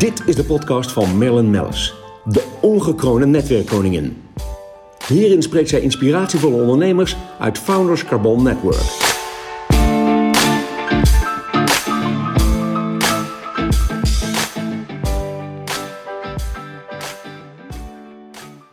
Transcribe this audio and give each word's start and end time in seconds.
Dit 0.00 0.22
is 0.26 0.36
de 0.36 0.44
podcast 0.44 0.92
van 0.92 1.18
Marilyn 1.18 1.50
Mellis, 1.50 1.94
de 2.24 2.44
ongekroonde 2.60 3.26
netwerkkoningin. 3.26 4.22
Hierin 5.06 5.42
spreekt 5.42 5.68
zij 5.68 5.80
inspiratievolle 5.80 6.62
ondernemers 6.62 7.16
uit 7.38 7.58
Founders 7.58 8.04
Carbon 8.04 8.42
Network. 8.42 8.82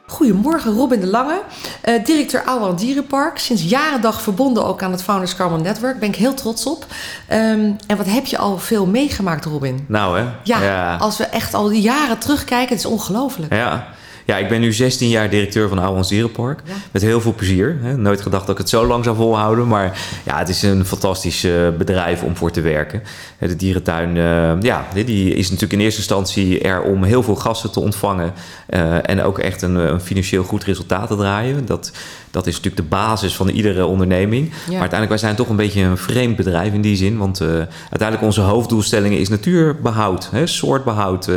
Goedemorgen, 0.05 0.73
Robin 0.73 0.99
de 0.99 1.07
Lange, 1.07 1.41
uh, 1.87 2.03
directeur 2.05 2.43
Ouwel 2.43 2.75
Dierenpark. 2.75 3.37
Sinds 3.37 3.63
jaren 3.63 4.01
dag 4.01 4.21
verbonden 4.21 4.65
ook 4.65 4.83
aan 4.83 4.91
het 4.91 5.03
Founders 5.03 5.35
Carbon 5.35 5.61
Network. 5.61 5.99
Ben 5.99 6.09
ik 6.09 6.15
heel 6.15 6.33
trots 6.33 6.65
op. 6.65 6.85
Um, 7.31 7.75
en 7.87 7.97
wat 7.97 8.05
heb 8.05 8.25
je 8.25 8.37
al 8.37 8.57
veel 8.57 8.85
meegemaakt, 8.85 9.45
Robin? 9.45 9.85
Nou 9.87 10.19
hè? 10.19 10.25
Ja, 10.43 10.61
ja, 10.61 10.95
als 10.95 11.17
we 11.17 11.23
echt 11.23 11.53
al 11.53 11.71
jaren 11.71 12.17
terugkijken, 12.17 12.69
het 12.69 12.85
is 12.85 12.91
ongelooflijk. 12.91 13.53
Ja. 13.53 13.87
Ja, 14.27 14.37
ik 14.37 14.47
ben 14.47 14.61
nu 14.61 14.73
16 14.73 15.09
jaar 15.09 15.29
directeur 15.29 15.69
van 15.69 15.79
Ouwans 15.79 16.07
Dierenpark. 16.07 16.61
Met 16.91 17.01
heel 17.01 17.21
veel 17.21 17.33
plezier. 17.33 17.77
Hè. 17.81 17.97
Nooit 17.97 18.21
gedacht 18.21 18.45
dat 18.45 18.51
ik 18.55 18.61
het 18.61 18.69
zo 18.69 18.85
lang 18.85 19.03
zou 19.03 19.15
volhouden. 19.15 19.67
Maar 19.67 19.99
ja, 20.25 20.37
het 20.37 20.49
is 20.49 20.61
een 20.61 20.85
fantastisch 20.85 21.45
uh, 21.45 21.69
bedrijf 21.77 22.23
om 22.23 22.35
voor 22.35 22.51
te 22.51 22.61
werken. 22.61 23.03
De 23.39 23.55
dierentuin 23.55 24.15
uh, 24.15 24.61
ja, 24.61 24.87
die 24.93 25.33
is 25.33 25.45
natuurlijk 25.45 25.73
in 25.73 25.79
eerste 25.79 25.99
instantie 25.99 26.59
er 26.59 26.81
om 26.81 27.03
heel 27.03 27.23
veel 27.23 27.35
gasten 27.35 27.71
te 27.71 27.79
ontvangen. 27.79 28.33
Uh, 28.69 29.09
en 29.09 29.21
ook 29.21 29.39
echt 29.39 29.61
een, 29.61 29.75
een, 29.75 30.01
financieel 30.01 30.43
goed 30.43 30.63
resultaat 30.63 31.07
te 31.07 31.15
draaien. 31.15 31.65
Dat, 31.65 31.91
dat 32.37 32.47
is 32.47 32.55
natuurlijk 32.55 32.89
de 32.89 32.95
basis 32.95 33.35
van 33.35 33.49
iedere 33.49 33.85
onderneming. 33.85 34.45
Ja. 34.49 34.53
Maar 34.55 34.79
uiteindelijk, 34.79 35.09
wij 35.09 35.17
zijn 35.17 35.35
toch 35.35 35.49
een 35.49 35.55
beetje 35.55 35.81
een 35.81 35.97
vreemd 35.97 36.35
bedrijf 36.35 36.73
in 36.73 36.81
die 36.81 36.95
zin. 36.95 37.17
Want 37.17 37.41
uiteindelijk 37.41 38.21
onze 38.21 38.41
hoofddoelstelling 38.41 39.15
is 39.15 39.29
natuurbehoud, 39.29 40.29
hè, 40.31 40.47
soortbehoud, 40.47 41.29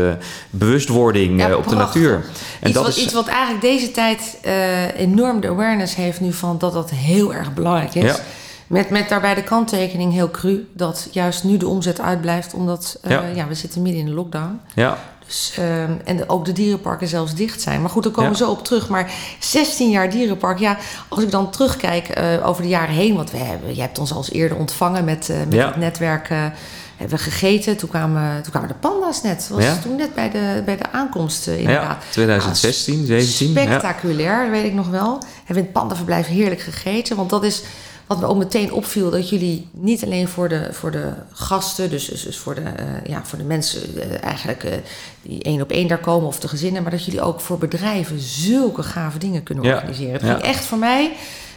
bewustwording 0.51 1.41
ja, 1.41 1.57
op 1.57 1.69
de 1.69 1.75
natuur. 1.75 2.25
En 2.61 2.73
dat 2.73 2.85
wat, 2.85 2.97
is 2.97 3.03
iets 3.05 3.13
wat 3.13 3.27
eigenlijk 3.27 3.61
deze 3.61 3.91
tijd 3.91 4.39
enorm 4.97 5.41
de 5.41 5.49
awareness 5.49 5.95
heeft 5.95 6.21
nu 6.21 6.33
van 6.33 6.59
dat 6.59 6.73
dat 6.73 6.91
heel 6.91 7.35
erg 7.35 7.55
belangrijk 7.55 7.95
is. 7.95 8.03
Ja. 8.03 8.17
Met, 8.67 8.91
met 8.91 9.09
daarbij 9.09 9.35
de 9.35 9.43
kanttekening 9.43 10.13
heel 10.13 10.31
cru 10.31 10.69
dat 10.73 11.09
juist 11.11 11.45
nu 11.45 11.57
de 11.57 11.69
omzet 11.69 12.01
uitblijft, 12.01 12.55
omdat 12.55 12.99
uh, 13.05 13.11
ja. 13.11 13.23
ja. 13.35 13.49
we 13.49 13.55
zitten 13.55 13.83
midden 13.83 14.01
in 14.01 14.07
de 14.07 14.13
lockdown. 14.13 14.61
Ja. 14.75 14.99
Dus, 15.31 15.55
uh, 15.59 15.83
en 15.83 16.29
ook 16.29 16.45
de 16.45 16.53
dierenparken 16.53 17.09
zelfs 17.09 17.35
dicht 17.35 17.61
zijn. 17.61 17.81
Maar 17.81 17.91
goed, 17.91 18.03
daar 18.03 18.13
komen 18.13 18.31
we 18.31 18.37
zo 18.37 18.51
op 18.51 18.65
terug. 18.65 18.89
Maar 18.89 19.13
16 19.39 19.91
jaar 19.91 20.11
dierenpark, 20.11 20.59
ja, 20.59 20.77
als 21.09 21.23
ik 21.23 21.31
dan 21.31 21.51
terugkijk 21.51 22.19
uh, 22.19 22.47
over 22.47 22.63
de 22.63 22.69
jaren 22.69 22.95
heen, 22.95 23.15
want 23.15 23.31
we 23.31 23.37
hebben, 23.37 23.75
jij 23.75 23.85
hebt 23.85 23.99
ons 23.99 24.13
al 24.13 24.17
eens 24.17 24.31
eerder 24.31 24.59
ontvangen 24.59 25.05
met, 25.05 25.29
met 25.29 25.55
ja. 25.55 25.67
het 25.67 25.77
netwerk. 25.77 26.29
hebben 26.29 27.19
we 27.19 27.19
gegeten. 27.19 27.77
Toen 27.77 27.89
kwamen, 27.89 28.43
toen 28.43 28.51
kwamen 28.51 28.69
de 28.69 28.75
panda's 28.75 29.23
net. 29.23 29.47
Dat 29.49 29.59
was 29.59 29.65
Ja. 29.65 29.77
toen 29.83 29.97
net 29.97 30.15
bij 30.15 30.31
de, 30.31 30.63
bij 30.65 30.77
de 30.77 30.93
aankomst 30.93 31.49
uh, 31.49 31.59
inderdaad. 31.59 32.03
Ja, 32.05 32.11
2016, 32.11 33.07
17. 33.07 33.49
Spectaculair, 33.49 34.43
dat 34.43 34.51
weet 34.51 34.65
ik 34.65 34.75
nog 34.75 34.89
wel. 34.89 35.11
Hebben 35.13 35.45
we 35.47 35.55
in 35.55 35.65
het 35.65 35.73
pandaverblijf 35.73 36.27
heerlijk 36.27 36.61
gegeten. 36.61 37.17
Want 37.17 37.31
dat 37.31 37.45
is 37.45 37.63
wat 38.11 38.21
me 38.21 38.27
ook 38.27 38.37
meteen 38.37 38.73
opviel, 38.73 39.11
dat 39.11 39.29
jullie 39.29 39.69
niet 39.71 40.05
alleen 40.05 40.29
voor 40.29 40.49
de, 40.49 40.69
voor 40.73 40.91
de 40.91 41.13
gasten, 41.33 41.91
dus, 41.91 42.05
dus, 42.09 42.23
dus 42.23 42.37
voor, 42.39 42.55
de, 42.55 42.61
uh, 42.61 42.67
ja, 43.07 43.25
voor 43.25 43.39
de 43.39 43.45
mensen 43.45 43.81
uh, 43.97 44.23
eigenlijk 44.25 44.65
uh, 44.65 44.71
die 45.23 45.43
één 45.43 45.63
op 45.63 45.71
één 45.71 45.89
daar 45.89 45.99
komen 45.99 46.29
of 46.29 46.41
de 46.41 46.49
gezinnen, 46.49 46.83
maar 46.83 46.91
dat 46.91 47.05
jullie 47.05 47.21
ook 47.23 47.41
voor 47.41 47.59
bedrijven 47.59 48.19
zulke 48.21 48.83
gave 48.83 49.19
dingen 49.19 49.43
kunnen 49.43 49.65
Ja. 49.65 49.75
organiseren. 49.75 50.13
Het 50.13 50.23
Ja. 50.23 50.33
ging 50.33 50.43
echt 50.43 50.65
voor 50.65 50.79
mij 50.79 51.13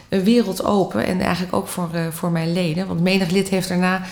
een 0.08 0.24
wereld 0.24 0.64
open 0.64 1.06
en 1.06 1.20
eigenlijk 1.20 1.54
ook 1.54 1.68
voor, 1.68 1.88
voor 2.10 2.30
mijn 2.30 2.52
leden. 2.52 2.86
Want 2.86 3.00
menig 3.00 3.30
lid 3.30 3.48
heeft 3.48 3.68
daarna 3.68 4.02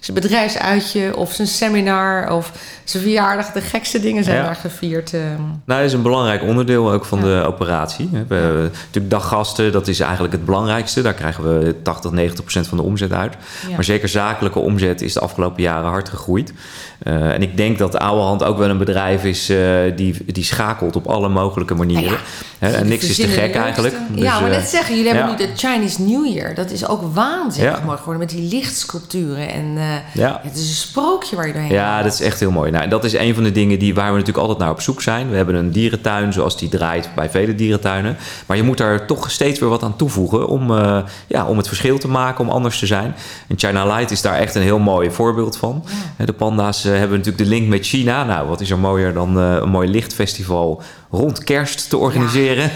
zijn 0.00 0.16
bedrijfsuitje 0.20 1.16
of 1.16 1.32
zijn 1.32 1.48
seminar 1.48 2.32
of 2.32 2.52
zijn 2.84 3.02
verjaardag. 3.02 3.52
De 3.52 3.60
gekste 3.60 4.00
dingen 4.00 4.24
zijn 4.24 4.36
Ja. 4.36 4.42
daar 4.42 4.54
gevierd. 4.56 5.12
ehm. 5.14 5.22
Nou, 5.64 5.80
dat 5.80 5.88
is 5.88 5.92
een 5.92 6.02
belangrijk 6.02 6.42
onderdeel 6.42 6.92
ook 6.92 7.04
van 7.04 7.18
Ja. 7.18 7.24
de 7.24 7.46
operatie. 7.46 8.08
We 8.28 8.34
hebben 8.34 8.62
natuurlijk 8.62 9.10
daggasten, 9.10 9.72
dat 9.72 9.88
is 9.88 10.00
eigenlijk 10.00 10.32
het 10.32 10.44
belangrijkste. 10.44 11.02
Daar 11.02 11.14
krijgen 11.14 11.58
we 11.58 11.74
80, 11.82 12.10
90 12.10 12.40
procent 12.40 12.66
van 12.66 12.76
de 12.78 12.84
omzet 12.84 13.12
uit. 13.12 13.34
Ja. 13.68 13.74
Maar 13.74 13.84
zeker 13.84 14.08
zakelijke 14.08 14.58
omzet 14.58 15.00
is 15.02 15.12
de 15.12 15.20
afgelopen 15.20 15.62
jaren 15.62 15.88
hard 15.90 16.08
gegroeid. 16.08 16.52
Uh, 17.02 17.32
en 17.34 17.42
ik 17.42 17.56
denk 17.56 17.78
dat 17.78 17.98
Ouwehand 17.98 18.44
ook 18.44 18.58
wel 18.58 18.68
een 18.70 18.78
bedrijf 18.78 19.24
is 19.24 19.50
uh, 19.50 19.58
die, 19.96 20.16
die 20.26 20.44
schakelt 20.44 20.96
op 20.96 21.06
alle 21.06 21.28
mogelijke 21.28 21.74
manieren. 21.74 22.04
Nou 22.58 22.72
Hè, 22.72 22.78
en 22.78 22.88
niks 22.88 23.08
is 23.08 23.16
te 23.16 23.26
gek 23.28 23.54
eigenlijk. 23.54 23.94
leukste. 23.94 24.22
ja, 24.22 24.40
maar 24.40 24.50
eh, 24.50 24.56
net 24.56 24.68
zeggen, 24.68 24.96
jullie 24.96 25.12
hebben 25.12 25.30
nu 25.30 25.46
de 25.46 25.48
Chinese 25.56 26.02
New 26.02 26.26
Year. 26.26 26.54
Dat 26.54 26.70
is 26.70 26.86
ook 26.86 27.02
waanzinnig 27.14 27.82
mooi 27.82 27.96
geworden 27.98 28.18
met 28.26 28.30
die 28.30 28.48
lichtsculpturen. 28.54 29.48
En 29.52 29.64
eh, 29.76 29.85
Ja. 30.12 30.40
het 30.42 30.56
is 30.56 30.68
een 30.68 30.74
sprookje 30.74 31.36
waar 31.36 31.46
je 31.46 31.52
doorheen 31.52 31.70
Ja, 31.72 31.94
gaat. 31.94 32.04
dat 32.04 32.12
is 32.12 32.20
echt 32.20 32.40
heel 32.40 32.50
mooi. 32.50 32.70
Nou, 32.70 32.84
en 32.84 32.90
dat 32.90 33.04
is 33.04 33.12
een 33.12 33.34
van 33.34 33.44
de 33.44 33.52
dingen 33.52 33.78
die, 33.78 33.94
waar 33.94 34.06
we 34.06 34.18
natuurlijk 34.18 34.38
altijd 34.38 34.58
naar 34.58 34.70
op 34.70 34.80
zoek 34.80 35.02
zijn. 35.02 35.30
We 35.30 35.36
hebben 35.36 35.54
een 35.54 35.70
dierentuin 35.70 36.32
zoals 36.32 36.58
die 36.58 36.68
draait 36.68 37.08
bij 37.14 37.30
vele 37.30 37.54
dierentuinen. 37.54 38.16
Maar 38.46 38.56
je 38.56 38.62
moet 38.62 38.78
daar 38.78 39.06
toch 39.06 39.30
steeds 39.30 39.60
weer 39.60 39.68
wat 39.68 39.82
aan 39.82 39.96
toevoegen 39.96 40.48
om, 40.48 40.70
uh, 40.70 40.98
ja, 41.26 41.46
om 41.46 41.56
het 41.56 41.68
verschil 41.68 41.98
te 41.98 42.08
maken, 42.08 42.44
om 42.44 42.50
anders 42.50 42.78
te 42.78 42.86
zijn. 42.86 43.14
En 43.48 43.58
China 43.58 43.86
Light 43.86 44.10
is 44.10 44.22
daar 44.22 44.36
echt 44.36 44.54
een 44.54 44.62
heel 44.62 44.78
mooi 44.78 45.10
voorbeeld 45.10 45.56
van. 45.56 45.84
Ja. 46.18 46.24
De 46.24 46.32
panda's 46.32 46.84
uh, 46.84 46.92
hebben 46.92 47.18
natuurlijk 47.18 47.44
de 47.44 47.50
link 47.50 47.68
met 47.68 47.86
China. 47.86 48.24
Nou, 48.24 48.48
wat 48.48 48.60
is 48.60 48.70
er 48.70 48.78
mooier 48.78 49.12
dan 49.12 49.38
uh, 49.38 49.54
een 49.54 49.68
mooi 49.68 49.88
lichtfestival 49.88 50.82
rond 51.10 51.44
kerst 51.44 51.88
te 51.88 51.96
organiseren? 51.96 52.70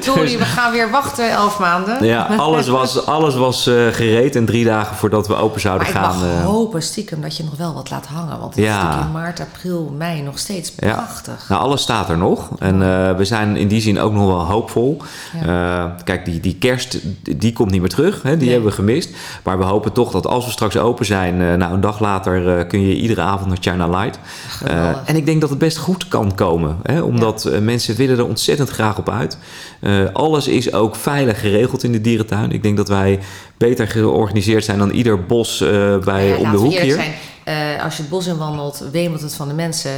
Sorry, 0.00 0.38
we 0.38 0.44
gaan 0.44 0.72
weer 0.72 0.90
wachten 0.90 1.30
elf 1.30 1.58
maanden. 1.58 2.04
Ja, 2.04 2.22
alles 2.36 2.68
was, 2.68 3.06
alles 3.06 3.34
was 3.34 3.66
uh, 3.68 3.86
gereed 3.88 4.36
en 4.36 4.44
drie 4.44 4.64
dagen 4.64 4.96
voordat 4.96 5.26
we 5.26 5.34
open 5.34 5.60
zouden 5.60 5.92
maar 5.92 6.02
gaan. 6.02 6.14
ik 6.14 6.20
mag 6.20 6.28
uh, 6.38 6.44
hopen 6.44 6.82
stiekem 6.82 7.20
dat 7.20 7.36
je 7.36 7.44
nog 7.44 7.56
wel 7.56 7.74
wat 7.74 7.90
laat 7.90 8.06
hangen. 8.06 8.38
Want 8.40 8.54
het 8.54 8.64
Ja. 8.64 8.70
is 8.70 8.76
natuurlijk 8.82 9.06
in 9.06 9.12
maart, 9.12 9.40
april, 9.40 9.94
mei 9.98 10.22
nog 10.22 10.38
steeds 10.38 10.72
prachtig. 10.72 11.44
Nou, 11.48 11.60
alles 11.62 11.82
staat 11.82 12.08
er 12.08 12.18
nog. 12.18 12.48
En 12.58 12.74
uh, 12.74 13.16
we 13.16 13.24
zijn 13.24 13.56
in 13.56 13.68
die 13.68 13.80
zin 13.80 14.00
ook 14.00 14.12
nog 14.12 14.26
wel 14.26 14.44
hoopvol. 14.44 15.02
Ja. 15.44 15.94
Kijk, 16.04 16.24
die, 16.24 16.40
die 16.40 16.56
kerst, 16.56 16.98
die 17.36 17.52
komt 17.52 17.70
niet 17.70 17.80
meer 17.80 17.90
terug. 17.90 18.22
Hè? 18.22 18.30
Die 18.30 18.38
Nee. 18.40 18.50
hebben 18.52 18.68
we 18.68 18.74
gemist. 18.76 19.10
Maar 19.42 19.58
we 19.58 19.64
hopen 19.64 19.92
toch 19.92 20.10
dat 20.10 20.26
als 20.26 20.44
we 20.44 20.50
straks 20.50 20.76
open 20.76 21.06
zijn... 21.06 21.58
Nou, 21.58 21.72
een 21.72 21.80
dag 21.80 22.00
later 22.00 22.66
kun 22.66 22.86
je 22.88 22.94
iedere 22.96 23.20
avond 23.20 23.48
naar 23.48 23.56
China 23.60 23.88
Light. 23.88 24.18
En 25.04 25.16
ik 25.16 25.26
denk 25.26 25.40
dat 25.40 25.50
het 25.50 25.58
best 25.58 25.76
goed 25.76 26.08
kan 26.08 26.34
komen. 26.34 26.76
Hè? 26.82 27.00
Omdat 27.00 27.44
mensen 27.64 27.96
willen 27.96 28.18
er 28.18 28.26
ontzettend 28.26 28.68
graag 28.70 28.98
op 28.98 29.08
uit. 29.10 29.38
Uh, 29.80 30.08
alles 30.12 30.48
is 30.48 30.72
ook 30.72 30.96
veilig 30.96 31.40
geregeld 31.40 31.82
in 31.84 31.92
de 31.92 32.00
dierentuin. 32.00 32.52
Ik 32.52 32.62
denk 32.62 32.76
dat 32.76 32.88
wij 32.88 33.18
beter 33.56 33.88
georganiseerd 33.88 34.64
zijn 34.64 34.78
dan 34.78 34.90
ieder 34.90 35.26
bos 35.26 35.60
uh, 35.60 35.98
bij, 35.98 36.26
Ja, 36.26 36.36
om 36.36 36.50
de 36.50 36.56
hoek 36.56 36.72
hier. 36.72 36.92
Zijn, 36.94 37.12
uh, 37.48 37.84
als 37.84 37.96
je 37.96 38.02
het 38.02 38.10
bos 38.10 38.26
in 38.26 38.36
wandelt, 38.36 38.84
wemelt 38.92 39.20
het 39.20 39.34
van 39.34 39.48
de 39.48 39.54
mensen. 39.54 39.90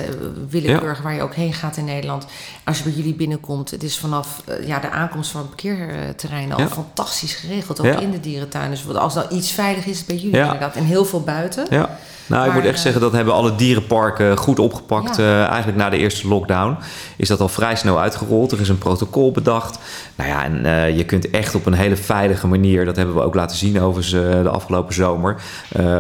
willekeurig 0.49 1.03
waar 1.03 1.15
je 1.15 1.23
ook 1.23 1.35
heen 1.35 1.53
gaat 1.53 1.77
in 1.77 1.85
Nederland. 1.85 2.27
Als 2.65 2.79
je 2.79 2.85
bij 2.85 2.93
jullie 2.93 3.15
binnenkomt, 3.15 3.71
het 3.71 3.83
is 3.83 3.99
vanaf 3.99 4.43
uh, 4.49 4.67
ja, 4.67 4.79
de 4.79 4.91
aankomst 4.91 5.31
van 5.31 5.41
het 5.41 5.49
parkeerterrein 5.49 6.53
al 6.53 6.59
Ja. 6.61 6.69
fantastisch 6.69 7.35
geregeld. 7.35 7.81
Ook 7.81 7.87
Ja. 7.87 7.99
in 7.99 8.11
de 8.11 8.21
dierentuin. 8.21 8.71
Dus 8.71 8.95
als 8.95 9.15
nou 9.15 9.29
iets 9.35 9.51
veilig 9.51 9.87
is, 9.87 10.05
bij 10.05 10.17
jullie 10.17 10.41
inderdaad. 10.41 10.77
En 10.77 10.85
heel 10.85 11.05
veel 11.05 11.21
buiten. 11.23 11.67
Ja. 11.71 11.99
Nou, 12.27 12.49
ik 12.49 12.55
moet 12.55 12.65
echt 12.65 12.77
eh, 12.77 12.83
zeggen 12.83 13.01
dat 13.01 13.13
hebben 13.13 13.35
alle 13.35 13.55
dierenparken 13.55 14.37
goed 14.37 14.59
opgepakt. 14.59 15.17
Ja. 15.17 15.23
Uh, 15.23 15.45
eigenlijk 15.47 15.77
na 15.77 15.91
de 15.91 15.97
eerste 15.97 16.29
lockdown 16.29 16.77
is 17.17 17.29
dat 17.29 17.41
al 17.41 17.49
vrij 17.49 17.77
snel 17.77 18.01
uitgerold. 18.01 18.53
Er 18.53 18.61
is 18.61 18.69
een 18.69 18.79
protocol 18.79 19.33
bedacht. 19.33 19.79
Nou 20.15 20.31
ja, 20.31 20.45
en 20.45 20.67
uh, 20.67 20.97
je 20.97 21.05
kunt 21.05 21.31
echt 21.31 21.55
op 21.55 21.67
een 21.67 21.75
hele 21.75 21.97
veilige 21.97 22.47
manier, 22.47 22.85
dat 22.85 22.97
hebben 22.97 23.15
we 23.15 23.21
ook 23.21 23.35
laten 23.35 23.57
zien 23.57 23.81
overigens 23.81 24.43
de 24.43 24.49
afgelopen 24.49 24.95
zomer, 24.95 25.37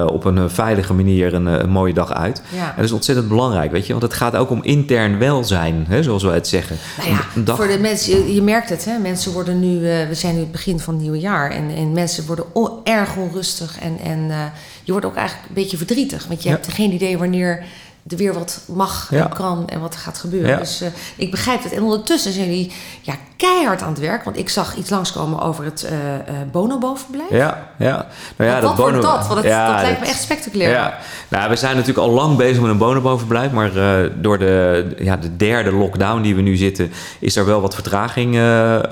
op 0.07 0.25
een 0.25 0.51
veilige 0.51 0.95
manier 0.95 1.35
een, 1.35 1.47
een 1.47 1.71
mooie 1.71 1.95
dag 1.95 2.13
uit. 2.13 2.43
Ja. 2.55 2.69
En 2.69 2.77
dat 2.77 2.85
is 2.85 2.93
ontzettend 2.93 3.29
belangrijk, 3.29 3.73
weet 3.73 3.87
je, 3.87 3.93
want 3.93 4.05
het 4.05 4.15
gaat 4.15 4.37
ook 4.37 4.51
om 4.51 4.63
intern 4.63 5.19
welzijn, 5.19 5.85
hè, 5.89 6.03
zoals 6.03 6.23
wij 6.23 6.35
het 6.35 6.49
zeggen. 6.49 6.77
Nou 6.99 7.11
ja, 7.11 7.21
Een 7.35 7.45
dag- 7.45 7.57
voor 7.57 7.69
de 7.69 7.79
mensen, 7.79 8.33
je, 8.33 8.43
merkt 8.43 8.69
het, 8.69 8.85
hè? 8.85 8.99
mensen 8.99 9.33
worden 9.33 9.61
nu, 9.61 9.81
we 10.09 10.15
zijn 10.15 10.35
nu 10.35 10.41
het 10.41 10.53
begin 10.53 10.81
van 10.81 10.95
het 10.95 11.03
nieuwe 11.03 11.19
jaar 11.19 11.51
en, 11.51 11.71
en 11.77 11.93
mensen 11.93 12.27
worden 12.27 12.45
erg 12.85 13.17
onrustig 13.17 13.79
en, 13.81 13.99
en 14.05 14.53
je 14.85 14.93
wordt 14.93 15.07
ook 15.07 15.15
eigenlijk 15.17 15.49
een 15.49 15.55
beetje 15.55 15.77
verdrietig, 15.77 16.27
want 16.27 16.43
je 16.43 16.49
Ja. 16.49 16.55
hebt 16.55 16.69
geen 16.73 16.93
idee 16.93 17.19
wanneer 17.19 17.65
er 18.09 18.17
weer 18.17 18.35
wat 18.35 18.61
mag 18.67 19.09
Ja. 19.11 19.23
en 19.25 19.29
kan 19.29 19.69
en 19.69 19.81
wat 19.81 19.97
gaat 19.97 20.19
gebeuren. 20.19 20.51
Ja. 20.51 20.57
Dus 20.57 20.83
uh, 20.83 20.89
ik 21.17 21.31
begrijp 21.31 21.63
het. 21.63 21.73
En 21.73 21.83
ondertussen 21.83 22.33
zijn 22.33 22.47
jullie 22.47 22.73
ja, 23.03 23.15
keihard 23.37 23.83
aan 23.83 23.89
het 23.89 23.99
werk, 23.99 24.25
want 24.25 24.39
ik 24.39 24.49
zag 24.49 24.77
iets 24.77 24.91
langskomen 24.91 25.41
over 25.41 25.65
het 25.65 25.87
uh, 25.91 25.91
Bonobo-verblijf. 26.53 27.31
Ja, 27.31 27.69
ja. 27.79 28.07
Nou 28.37 28.51
ja, 28.51 28.55
wat 28.61 28.63
wat 28.63 28.77
bono- 28.77 28.91
wordt 28.91 29.07
dat? 29.07 29.27
Want 29.27 29.39
het, 29.41 29.49
Ja, 29.49 29.73
dat 29.73 29.81
lijkt 29.83 29.99
me 29.99 30.05
dat- 30.05 30.15
echt 30.15 30.23
spectaculair. 30.23 30.71
Ja, 30.71 30.99
nou, 31.29 31.51
we 31.51 31.57
zijn 31.57 31.77
natuurlijk 31.77 32.07
al 32.07 32.13
lang 32.15 32.37
bezig 32.37 32.61
met 32.61 32.71
een 32.71 32.79
bonoboverblijf. 32.79 33.51
Maar 33.51 33.77
uh, 33.77 34.11
door 34.21 34.39
de, 34.39 34.87
ja, 34.99 35.17
de 35.17 35.37
derde 35.37 35.73
lockdown 35.73 36.23
die 36.23 36.35
we 36.35 36.41
nu 36.43 36.57
zitten, 36.57 36.91
is 37.19 37.37
er 37.37 37.47
wel 37.47 37.61
wat 37.61 37.75
vertraging 37.75 38.29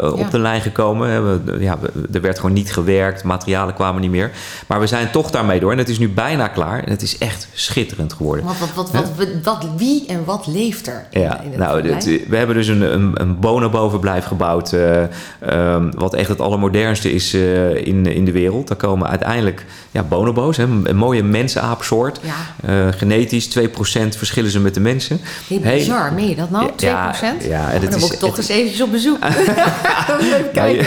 op 0.01 0.31
de 0.31 0.39
lijn 0.39 0.61
gekomen. 0.61 1.45
We, 1.45 1.57
ja, 1.61 1.79
we, 1.79 1.91
er 2.13 2.21
werd 2.21 2.37
gewoon 2.39 2.53
niet 2.55 2.73
gewerkt, 2.73 3.25
materialen 3.25 3.75
kwamen 3.75 4.01
niet 4.01 4.11
meer. 4.11 4.31
Maar 4.67 4.81
we 4.81 4.87
zijn 4.87 5.11
toch 5.11 5.31
daarmee 5.31 5.61
door. 5.61 5.73
En 5.73 5.79
het 5.79 5.89
is 5.89 5.99
nu 5.99 6.09
bijna 6.09 6.49
klaar. 6.49 6.85
En 6.85 6.91
het 6.91 7.03
is 7.03 7.19
echt 7.19 7.49
schitterend 7.53 8.13
geworden. 8.13 8.45
Wat, 8.45 8.57
wat, 8.75 8.91
wat, 8.91 9.02
wat, 9.43 9.67
wie 9.77 10.07
en 10.07 10.25
wat 10.25 10.47
leeft 10.47 10.87
er 10.87 11.07
in, 11.11 11.21
Ja, 11.21 11.41
in 11.41 11.51
het 11.51 11.59
nou, 11.59 11.83
dit- 11.83 12.29
we 12.29 12.37
hebben 12.37 12.57
dus 12.57 12.67
een, 12.67 12.81
een, 12.95 13.11
een 13.15 13.39
bonobo-verblijf 13.41 14.25
gebouwd. 14.25 14.73
eh, 14.73 15.03
ehm, 15.41 15.91
wat 15.91 16.15
echt 16.15 16.29
het 16.29 16.41
allermodernste 16.41 17.13
is 17.13 17.35
eh, 17.35 17.75
in, 17.87 18.07
in 18.07 18.25
de 18.25 18.33
wereld. 18.33 18.69
Daar 18.69 18.77
komen 18.77 19.09
uiteindelijk 19.09 19.65
ja, 19.91 20.03
bonobo's, 20.03 20.57
hè, 20.57 20.63
een 20.85 20.97
mooie 20.97 21.23
mensaapsoort. 21.23 22.21
Ja. 22.23 22.33
Eh, 22.87 22.93
genetisch, 22.97 23.49
2% 23.49 24.17
verschillen 24.17 24.51
ze 24.51 24.61
met 24.61 24.75
de 24.75 24.81
mensen. 24.81 25.21
Heel 25.49 25.61
Hey, 25.63 25.77
bizar, 25.77 26.13
meen 26.13 26.29
je 26.29 26.35
dat 26.37 26.51
nou? 26.51 26.71
2%? 26.77 26.81
Ja, 26.81 27.13
ja, 27.49 27.71
en 27.71 27.75
Oh, 27.77 27.81
dan 27.85 27.95
is- 27.95 28.01
moet 28.01 28.13
ik 28.13 28.19
toch 28.19 28.37
het- 28.37 28.39
eens 28.39 28.49
eventjes 28.59 28.81
op 28.83 28.91
bezoek. 28.91 29.19
Even 30.21 30.49
Nou, 30.55 30.85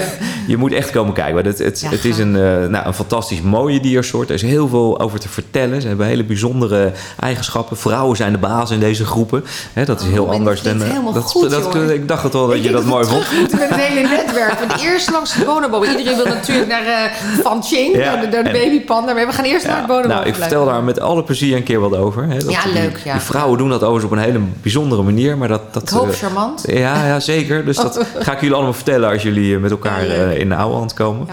je, 0.48 0.58
moet 0.58 0.72
echt 0.72 0.90
komen 0.92 1.14
kijken. 1.14 1.34
want 1.34 1.46
Het, 1.46 1.58
het, 1.58 1.80
Ja, 1.82 1.90
het 1.90 2.06
is 2.06 2.18
een, 2.18 2.32
nou, 2.32 2.86
een 2.86 2.94
fantastisch 2.94 3.42
mooie 3.42 3.80
diersoort. 3.80 4.30
Er 4.30 4.36
is 4.36 4.42
heel 4.42 4.68
veel 4.68 5.00
over 5.00 5.20
te 5.20 5.30
vertellen. 5.30 5.82
Ze 5.82 5.88
hebben 5.88 6.06
hele 6.06 6.24
bijzondere 6.24 6.92
eigenschappen. 7.20 7.78
Vrouwen 7.78 8.05
zijn 8.14 8.32
de 8.32 8.38
baas 8.38 8.72
in 8.72 8.80
deze 8.80 9.06
groepen. 9.06 9.44
Hè, 9.74 9.86
dat 9.86 10.00
is 10.00 10.06
Oh, 10.06 10.12
heel 10.12 10.26
dit 10.26 10.34
anders. 10.36 10.62
dan, 10.62 10.82
eh, 10.84 11.14
dat, 11.14 11.24
goed, 11.24 11.50
dat, 11.50 11.90
ik 11.90 12.08
dacht 12.08 12.24
het 12.24 12.34
wel 12.34 12.48
dat 12.48 12.56
Ik 12.56 12.64
je 12.64 12.72
dat 12.72 12.84
mooi 12.86 13.06
vond. 13.06 13.24
moeten 13.40 13.58
met 13.60 13.70
het 13.70 13.80
hele 13.80 14.08
netwerk. 14.08 14.60
Want 14.60 14.82
eerst 14.86 15.12
langs 15.12 15.34
de 15.38 15.46
bonobo. 15.46 15.84
Iedereen 15.84 16.16
wil 16.16 16.26
natuurlijk 16.26 16.68
naar 16.68 16.86
eh 16.86 17.12
Van 17.44 17.64
Ching, 17.64 17.96
Ja, 17.96 18.16
naar 18.16 18.22
de, 18.22 18.30
de 18.30 18.44
babypanda. 18.44 19.14
Maar 19.14 19.28
we 19.28 19.34
gaan 19.34 19.46
eerst 19.46 19.68
naar 19.68 19.78
het 19.78 19.88
bonobo. 19.88 20.08
nou, 20.08 20.26
ik 20.26 20.36
vertel 20.36 20.66
daar 20.66 20.84
met 20.84 21.00
alle 21.00 21.24
plezier 21.24 21.56
een 21.56 21.64
keer 21.64 21.80
wat 21.80 21.96
over. 21.96 22.24
Hè, 22.24 22.38
dat 22.38 22.52
Ja, 22.52 22.64
die, 22.64 22.74
leuk, 22.74 23.02
ja. 23.04 23.12
Die 23.14 23.22
vrouwen 23.22 23.58
doen 23.58 23.70
dat 23.70 23.84
overigens 23.84 24.12
op 24.12 24.12
een 24.18 24.24
hele 24.24 24.40
bijzondere 24.62 25.02
manier. 25.02 25.38
Maar 25.38 25.48
dat, 25.48 25.74
dat, 25.74 25.84
Ik 25.84 25.90
hoop 25.90 26.10
eh, 26.10 26.14
charmant. 26.16 26.64
ja, 26.68 27.08
ja, 27.08 27.20
zeker. 27.20 27.66
Dus 27.66 27.78
dat 27.78 28.06
ga 28.20 28.32
ik 28.34 28.40
jullie 28.40 28.56
allemaal 28.56 28.74
vertellen 28.74 29.10
als 29.10 29.24
jullie 29.24 29.60
met 29.60 29.72
elkaar 29.72 30.04
in 30.38 30.50
de 30.50 30.56
oude 30.56 30.76
hand 30.78 30.94
komen. 30.94 31.28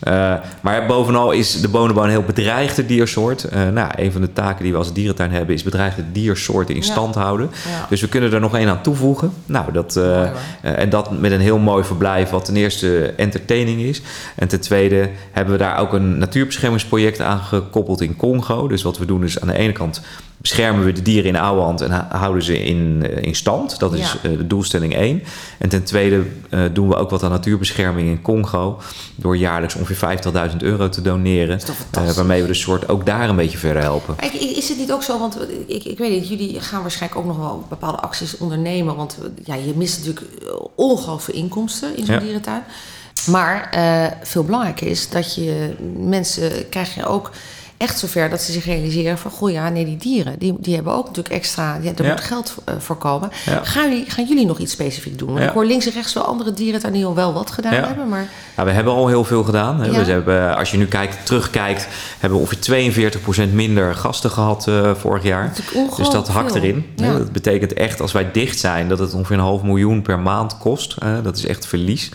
Ja, 0.00 0.42
maar 0.60 0.86
bovenal 0.86 1.30
is 1.30 1.60
de 1.60 1.68
bonobo 1.68 2.02
een 2.02 2.10
heel 2.10 2.22
bedreigde 2.22 2.86
diersoort. 2.86 3.46
Nou, 3.72 3.88
een 3.96 4.12
van 4.12 4.20
de 4.20 4.32
taken 4.32 4.62
die 4.62 4.72
we 4.72 4.78
als 4.78 4.92
dierentuin 4.92 5.30
hebben 5.30 5.54
is 5.54 5.62
bedreigde 5.62 6.09
diersoorten 6.12 6.74
in 6.74 6.80
Ja. 6.80 6.86
stand 6.86 7.14
houden. 7.14 7.50
Ja. 7.68 7.86
Dus 7.88 8.00
we 8.00 8.08
kunnen 8.08 8.32
er 8.32 8.40
nog 8.40 8.56
één 8.56 8.68
aan 8.68 8.82
toevoegen. 8.82 9.32
Nou, 9.46 9.72
dat, 9.72 9.96
eh, 9.96 10.04
Mooi, 10.04 10.30
eh, 10.62 10.78
en 10.78 10.90
dat 10.90 11.10
met 11.20 11.32
een 11.32 11.40
heel 11.40 11.58
mooi 11.58 11.84
verblijf, 11.84 12.30
wat 12.30 12.44
ten 12.44 12.56
eerste 12.56 13.14
entertaining 13.16 13.80
is. 13.80 14.02
En 14.36 14.48
ten 14.48 14.60
tweede 14.60 15.10
hebben 15.32 15.52
we 15.54 15.60
daar 15.60 15.78
ook 15.78 15.92
een 15.92 16.18
natuurbeschermingsproject 16.18 17.20
aan 17.20 17.38
gekoppeld 17.40 18.00
in 18.00 18.16
Congo. 18.16 18.68
Dus 18.68 18.82
wat 18.82 18.98
we 18.98 19.04
doen 19.04 19.24
is 19.24 19.40
aan 19.40 19.48
de 19.48 19.54
ene 19.54 19.72
kant 19.72 20.00
beschermen 20.40 20.84
we 20.84 20.92
de 20.92 21.02
dieren 21.02 21.28
in 21.30 21.36
Ouwehand 21.36 21.80
en 21.80 21.90
houden 22.08 22.42
ze 22.42 22.62
in, 22.64 23.06
eh, 23.10 23.22
in 23.22 23.34
stand. 23.34 23.78
Dat 23.78 23.92
is 23.94 23.98
Ja. 24.22 24.30
eh, 24.30 24.36
de 24.36 24.46
doelstelling 24.46 24.94
1. 24.96 25.22
En 25.58 25.68
ten 25.68 25.84
tweede 25.84 26.22
eh, 26.50 26.60
doen 26.72 26.88
we 26.88 26.96
ook 26.96 27.10
wat 27.10 27.22
aan 27.22 27.30
natuurbescherming 27.30 28.08
in 28.08 28.22
Congo. 28.22 28.80
Door 29.16 29.36
jaarlijks 29.36 29.74
ongeveer 29.74 29.96
50.000 29.96 30.62
euro 30.62 30.88
te 30.88 31.02
doneren. 31.02 31.60
waarmee 32.14 32.40
we 32.42 32.46
de 32.48 32.54
soort 32.54 32.88
ook 32.88 33.06
daar 33.06 33.28
een 33.28 33.36
beetje 33.36 33.58
verder 33.58 33.82
helpen. 33.82 34.16
Kijk, 34.16 34.32
Is 34.32 34.68
het 34.68 34.78
niet 34.78 34.92
ook 34.92 35.02
zo, 35.02 35.18
want 35.18 35.38
ik, 35.66 35.84
ik 35.84 35.98
weet 35.98 36.10
niet, 36.10 36.28
jullie 36.28 36.60
gaan 36.60 36.80
waarschijnlijk 36.82 37.20
ook 37.20 37.26
nog 37.26 37.36
wel 37.38 37.64
bepaalde 37.68 37.98
acties 37.98 38.36
ondernemen. 38.38 38.96
Want 38.96 39.18
ja, 39.44 39.54
je 39.54 39.72
mist 39.76 39.98
natuurlijk 39.98 40.26
ongelooflijk 40.74 41.22
veel 41.22 41.34
inkomsten 41.34 41.96
in 41.96 42.04
zo'n 42.04 42.14
Ja. 42.14 42.20
dierentuin. 42.20 42.62
Maar 43.26 43.68
veel 44.22 44.44
belangrijker 44.44 44.86
is 44.86 45.08
dat 45.08 45.34
je 45.34 45.74
mensen 45.96 46.68
krijg 46.68 46.94
je 46.94 47.06
ook 47.06 47.30
echt 47.80 47.98
zover 47.98 48.30
dat 48.30 48.40
ze 48.42 48.52
zich 48.52 48.64
realiseren 48.64 49.18
van... 49.18 49.30
goh 49.30 49.50
ja, 49.50 49.68
nee, 49.68 49.84
die 49.84 49.96
dieren, 49.96 50.38
die, 50.38 50.54
die 50.58 50.74
hebben 50.74 50.92
ook 50.92 51.06
natuurlijk 51.06 51.34
extra... 51.34 51.78
Ja, 51.82 51.92
er 51.96 52.04
Ja. 52.04 52.10
moet 52.10 52.20
geld 52.20 52.54
eh, 52.64 52.74
voor 52.78 52.96
komen. 52.96 53.30
Ja. 53.46 53.60
Gaan, 53.64 53.88
jullie, 53.90 54.10
gaan 54.10 54.24
jullie 54.24 54.46
nog 54.46 54.58
iets 54.58 54.72
specifiek 54.72 55.18
doen? 55.18 55.28
Want 55.28 55.40
Ja. 55.40 55.46
ik 55.46 55.52
hoor 55.52 55.64
links 55.64 55.86
en 55.86 55.92
rechts 55.92 56.12
wel 56.12 56.22
andere 56.24 56.52
dieren 56.52 56.92
die 56.92 57.04
al 57.04 57.14
wel 57.14 57.32
wat 57.32 57.50
gedaan 57.50 57.74
Ja. 57.74 57.86
hebben. 57.86 58.08
Maar 58.08 58.28
Nou, 58.56 58.68
we 58.68 58.74
hebben 58.74 58.92
al 58.92 59.08
heel 59.08 59.24
veel 59.24 59.42
gedaan. 59.42 59.80
Hè. 59.80 59.86
Ja. 59.86 60.04
We 60.04 60.10
hebben, 60.10 60.56
als 60.56 60.70
je 60.70 60.76
nu 60.76 60.86
kijkt, 60.86 61.26
terugkijkt, 61.26 61.88
hebben 62.18 62.38
we 62.38 62.44
ongeveer 62.44 62.60
42% 63.48 63.52
minder 63.52 63.94
gasten 63.94 64.30
gehad 64.30 64.66
eh, 64.68 64.94
vorig 64.94 65.22
jaar. 65.22 65.52
Dat 65.74 65.96
Dus 65.96 66.10
dat 66.10 66.28
hakt 66.28 66.52
veel. 66.52 66.60
erin. 66.62 66.86
hè. 66.96 67.06
Ja. 67.06 67.18
Dat 67.18 67.32
betekent 67.32 67.72
echt, 67.72 68.00
als 68.00 68.12
wij 68.12 68.30
dicht 68.32 68.58
zijn, 68.58 68.88
dat 68.88 68.98
het 68.98 69.14
ongeveer 69.14 69.36
een 69.36 69.42
half 69.42 69.62
miljoen 69.62 70.02
per 70.02 70.18
maand 70.18 70.58
kost. 70.58 70.96
Eh, 70.98 71.08
dat 71.22 71.36
is 71.36 71.46
echt 71.46 71.66
verlies. 71.66 72.10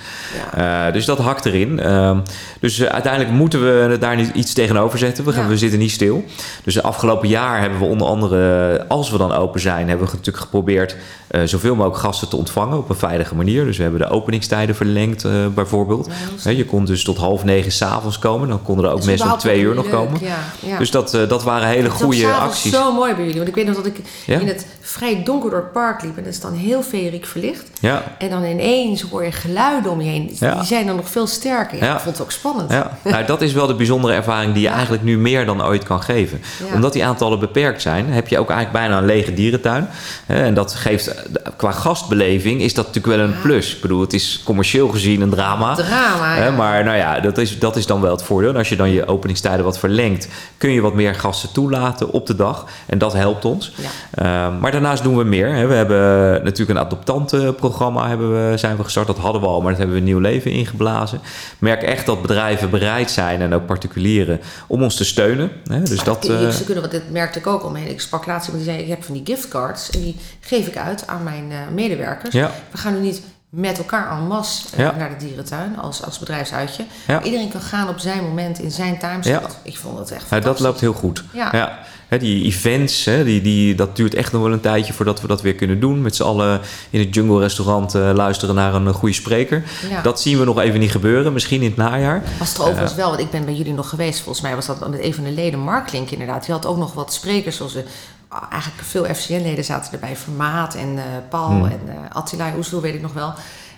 Eh, 0.53 0.91
dus 0.93 1.05
dat 1.05 1.17
hakt 1.17 1.45
erin. 1.45 1.79
Ehm, 1.79 2.19
dus 2.59 2.79
eh, 2.79 2.87
uiteindelijk 2.87 3.33
moeten 3.33 3.61
we 3.61 3.97
daar 3.99 4.15
niet 4.15 4.31
iets 4.33 4.53
tegenover 4.53 4.99
zetten. 4.99 5.23
We, 5.25 5.31
gaan, 5.31 5.43
Ja. 5.43 5.49
We 5.55 5.61
zitten 5.61 5.79
niet 5.79 5.91
stil. 5.91 6.23
Dus 6.63 6.73
de 6.73 6.81
afgelopen 6.81 7.27
jaar 7.27 7.61
hebben 7.61 7.79
we 7.79 7.85
onder 7.85 8.07
andere, 8.07 8.85
als 8.87 9.09
we 9.11 9.17
dan 9.17 9.31
open 9.33 9.59
zijn, 9.59 9.87
hebben 9.89 10.05
we 10.07 10.11
natuurlijk 10.13 10.43
geprobeerd 10.43 10.95
eh, 11.27 11.41
zoveel 11.43 11.75
mogelijk 11.75 11.99
gasten 11.99 12.29
te 12.29 12.35
ontvangen 12.35 12.77
op 12.77 12.89
een 12.89 12.95
veilige 12.95 13.35
manier. 13.35 13.65
Dus 13.65 13.77
we 13.77 13.83
hebben 13.83 14.01
de 14.01 14.07
openingstijden 14.09 14.75
verlengd, 14.75 15.23
eh, 15.23 15.31
bijvoorbeeld. 15.53 16.09
Ja, 16.43 16.49
je 16.49 16.65
kon 16.65 16.85
dus 16.85 17.03
tot 17.03 17.17
half 17.17 17.43
negen 17.43 17.71
s'avonds 17.71 18.19
komen. 18.19 18.47
Dan 18.47 18.61
konden 18.63 18.85
er 18.85 18.91
ook 18.91 18.95
Dat 18.97 19.03
is 19.07 19.09
mensen 19.15 19.31
om 19.31 19.37
twee 19.39 19.59
uur 19.61 19.75
nog 19.75 19.89
komen. 19.89 20.19
Ja, 20.21 20.35
ja. 20.59 20.77
Dus 20.77 20.91
dat, 20.91 21.13
eh, 21.13 21.27
dat 21.29 21.43
waren 21.43 21.67
hele 21.67 21.89
goede 21.89 22.33
acties. 22.33 22.71
zo 22.73 22.93
mooi 22.93 23.11
bij 23.13 23.21
jullie. 23.21 23.37
Want 23.37 23.47
ik 23.49 23.55
weet 23.55 23.65
nog 23.65 23.75
dat 23.75 23.85
ik 23.85 23.97
in 24.25 24.47
het 24.47 24.65
vrij 24.81 25.23
donker 25.23 25.49
door 25.49 25.59
het 25.59 25.71
park 25.71 26.01
liep. 26.03 26.17
En 26.17 26.23
dat 26.23 26.33
is 26.33 26.39
dan 26.39 26.53
heel 26.53 26.81
feeriek 26.81 27.25
verlicht. 27.25 27.63
Ja, 27.81 28.03
En 28.17 28.29
dan 28.29 28.43
ineens 28.43 29.01
hoor 29.01 29.23
je 29.23 29.31
geluiden 29.31 29.91
om 29.91 30.01
je 30.01 30.09
heen. 30.09 30.27
Die 30.27 30.37
Ja. 30.39 30.63
zijn 30.63 30.85
dan 30.87 30.95
nog 30.95 31.09
veel 31.09 31.27
sterker. 31.27 31.77
Ik 31.77 31.89
vond 31.89 32.17
het 32.17 32.21
ook 32.21 32.31
spannend. 32.31 32.71
ja. 32.71 32.97
Nou, 33.03 33.25
dat 33.25 33.41
is 33.41 33.53
wel 33.53 33.67
de 33.67 33.75
bijzondere 33.75 34.13
ervaring 34.13 34.53
die 34.53 34.61
je 34.61 34.67
eigenlijk 34.69 35.03
nu 35.03 35.17
meer 35.17 35.44
dan 35.45 35.65
ooit 35.65 35.83
kan 35.83 36.01
geven. 36.01 36.41
Ja. 36.67 36.75
Omdat 36.75 36.93
die 36.93 37.05
aantallen 37.05 37.39
beperkt 37.39 37.81
zijn, 37.81 38.09
heb 38.09 38.27
je 38.27 38.39
ook 38.39 38.49
eigenlijk 38.49 38.79
bijna 38.79 38.97
een 38.97 39.05
lege 39.05 39.33
dierentuin. 39.33 39.87
En 40.25 40.53
dat 40.53 40.73
geeft, 40.73 41.25
qua 41.57 41.71
gastbeleving 41.71 42.61
is 42.61 42.73
dat 42.73 42.85
natuurlijk 42.85 43.15
wel 43.15 43.25
een 43.25 43.41
plus. 43.41 43.75
Ik 43.75 43.81
bedoel, 43.81 44.01
het 44.01 44.13
is 44.13 44.41
commercieel 44.45 44.87
gezien 44.87 45.21
een 45.21 45.29
drama. 45.29 45.75
Drama, 45.75 46.35
ja. 46.35 46.51
Maar 46.51 46.83
nou 46.83 46.97
ja, 46.97 47.19
dat 47.19 47.37
is, 47.37 47.59
dat 47.59 47.75
is 47.75 47.85
dan 47.85 48.01
wel 48.01 48.11
het 48.11 48.23
voordeel. 48.23 48.49
En 48.49 48.55
als 48.55 48.69
je 48.69 48.75
dan 48.75 48.91
je 48.91 49.07
openingstijden 49.07 49.65
wat 49.65 49.79
verlengt, 49.79 50.27
kun 50.57 50.69
je 50.69 50.81
wat 50.81 50.93
meer 50.93 51.15
gasten 51.15 51.51
toelaten 51.51 52.11
op 52.11 52.25
de 52.27 52.35
dag. 52.35 52.65
En 52.85 52.97
dat 52.97 53.13
helpt 53.13 53.45
ons. 53.45 53.71
Ja. 53.75 54.45
Ehm, 54.45 54.59
maar 54.59 54.71
daarnaast 54.71 55.03
doen 55.03 55.17
we 55.17 55.23
meer. 55.23 55.67
We 55.67 55.73
hebben 55.73 55.97
natuurlijk 56.43 56.79
een 56.79 56.85
adoptantenprogramma 56.85 58.07
hebben 58.07 58.49
we, 58.49 58.57
zijn 58.57 58.77
we 58.77 58.83
gestart. 58.83 59.07
Dat 59.07 59.17
hadden 59.17 59.41
we 59.41 59.47
al, 59.47 59.61
maar 59.61 59.69
dat 59.69 59.79
hebben 59.79 59.97
we 59.97 60.03
nieuw 60.03 60.19
leven 60.19 60.51
ingeblazen. 60.51 61.17
Ik 61.17 61.55
merk 61.59 61.83
echt 61.83 62.05
dat 62.05 62.21
bedrijven 62.21 62.69
bereid 62.69 63.11
zijn 63.11 63.41
en 63.41 63.53
ook 63.53 63.65
particulieren 63.65 64.41
om 64.67 64.83
ons 64.83 64.95
te 64.95 65.05
steunen. 65.05 65.34
Hè. 65.63 65.81
Dus 65.83 66.03
dat, 66.03 66.25
je- 66.25 66.37
eh, 66.37 66.49
ze 66.49 66.63
kunnen, 66.63 66.83
want 66.83 66.93
dit 66.95 67.11
merkte 67.11 67.39
ik 67.39 67.47
ook 67.47 67.71
mee. 67.71 67.89
Ik 67.89 68.01
sprak 68.01 68.25
laatst 68.25 68.47
iemand 68.47 68.65
die 68.65 68.73
zei, 68.73 68.83
ik 68.85 68.89
heb 68.91 69.03
van 69.03 69.13
die 69.13 69.25
giftcards. 69.25 69.89
En 69.89 70.01
die 70.01 70.15
geef 70.39 70.67
ik 70.67 70.77
uit 70.77 71.07
aan 71.07 71.23
mijn 71.23 71.51
eh, 71.51 71.57
medewerkers. 71.73 72.33
Ja. 72.33 72.51
We 72.71 72.77
gaan 72.77 72.93
nu 72.93 72.99
niet 72.99 73.21
met 73.49 73.77
elkaar 73.77 74.11
en 74.11 74.27
masse 74.27 74.65
eh, 74.73 74.79
Ja. 74.79 74.95
naar 74.97 75.09
de 75.09 75.25
dierentuin 75.25 75.77
als, 75.79 76.03
als 76.03 76.19
bedrijfsuitje. 76.19 76.85
Ja. 77.07 77.21
Iedereen 77.23 77.49
kan 77.49 77.61
gaan 77.61 77.89
op 77.89 77.99
zijn 77.99 78.23
moment 78.23 78.59
in 78.59 78.71
zijn 78.71 78.99
timeslot. 78.99 79.41
Ja. 79.41 79.49
Ik 79.63 79.77
vond 79.77 79.99
het 79.99 80.11
echt 80.11 80.21
Ja, 80.21 80.27
dat 80.29 80.31
fantastisch. 80.31 80.65
loopt 80.65 80.79
heel 80.79 80.93
goed. 80.93 81.23
Ja. 81.33 81.77
Die 82.09 82.43
events, 82.45 83.03
die, 83.03 83.41
die, 83.41 83.75
dat 83.75 83.95
duurt 83.95 84.13
echt 84.13 84.31
nog 84.31 84.41
wel 84.41 84.51
een 84.51 84.59
tijdje 84.59 84.93
voordat 84.93 85.21
we 85.21 85.27
dat 85.27 85.41
weer 85.41 85.55
kunnen 85.55 85.79
doen. 85.79 86.01
Met 86.01 86.15
z'n 86.15 86.23
allen 86.23 86.61
in 86.89 86.99
het 86.99 87.15
Jungle 87.15 87.39
Restaurant 87.39 87.95
eh, 87.95 88.11
luisteren 88.13 88.55
naar 88.55 88.73
een 88.73 88.87
eh, 88.87 88.93
goede 88.93 89.13
spreker. 89.15 89.63
Ja. 89.89 90.01
Dat 90.01 90.21
zien 90.21 90.39
we 90.39 90.45
nog 90.45 90.59
even 90.59 90.79
niet 90.79 90.91
gebeuren, 90.91 91.33
misschien 91.33 91.61
in 91.61 91.67
het 91.67 91.77
najaar. 91.77 92.23
Was 92.39 92.47
het 92.49 92.57
er 92.57 92.63
overigens 92.63 92.95
wel, 92.95 93.09
want 93.09 93.19
ik 93.21 93.29
ben 93.29 93.45
bij 93.45 93.53
jullie 93.53 93.73
nog 93.73 93.89
geweest. 93.89 94.19
Volgens 94.19 94.43
mij 94.43 94.55
was 94.55 94.65
dat 94.65 94.89
met 94.89 95.03
een 95.03 95.13
van 95.13 95.23
de 95.23 95.31
leden, 95.31 95.59
Mark 95.59 95.91
Link 95.91 96.09
inderdaad. 96.11 96.45
Die 96.45 96.53
had 96.53 96.65
ook 96.65 96.77
nog 96.77 96.93
wat 96.93 97.13
sprekers, 97.13 97.55
zoals 97.57 97.73
de, 97.73 97.83
ah, 98.27 98.41
eigenlijk 98.51 98.83
veel 98.83 99.05
FCN-leden 99.15 99.63
zaten 99.63 99.93
erbij. 99.93 100.15
Vermaat 100.15 100.75
en 100.75 100.97
eh, 100.97 101.03
Paul 101.29 101.47
Hmm. 101.49 101.65
en 101.65 101.79
eh 101.87 102.15
Attila 102.15 102.53
Oesloe, 102.57 102.81
weet 102.81 102.95
ik 102.95 103.01
nog 103.01 103.13
wel. 103.13 103.33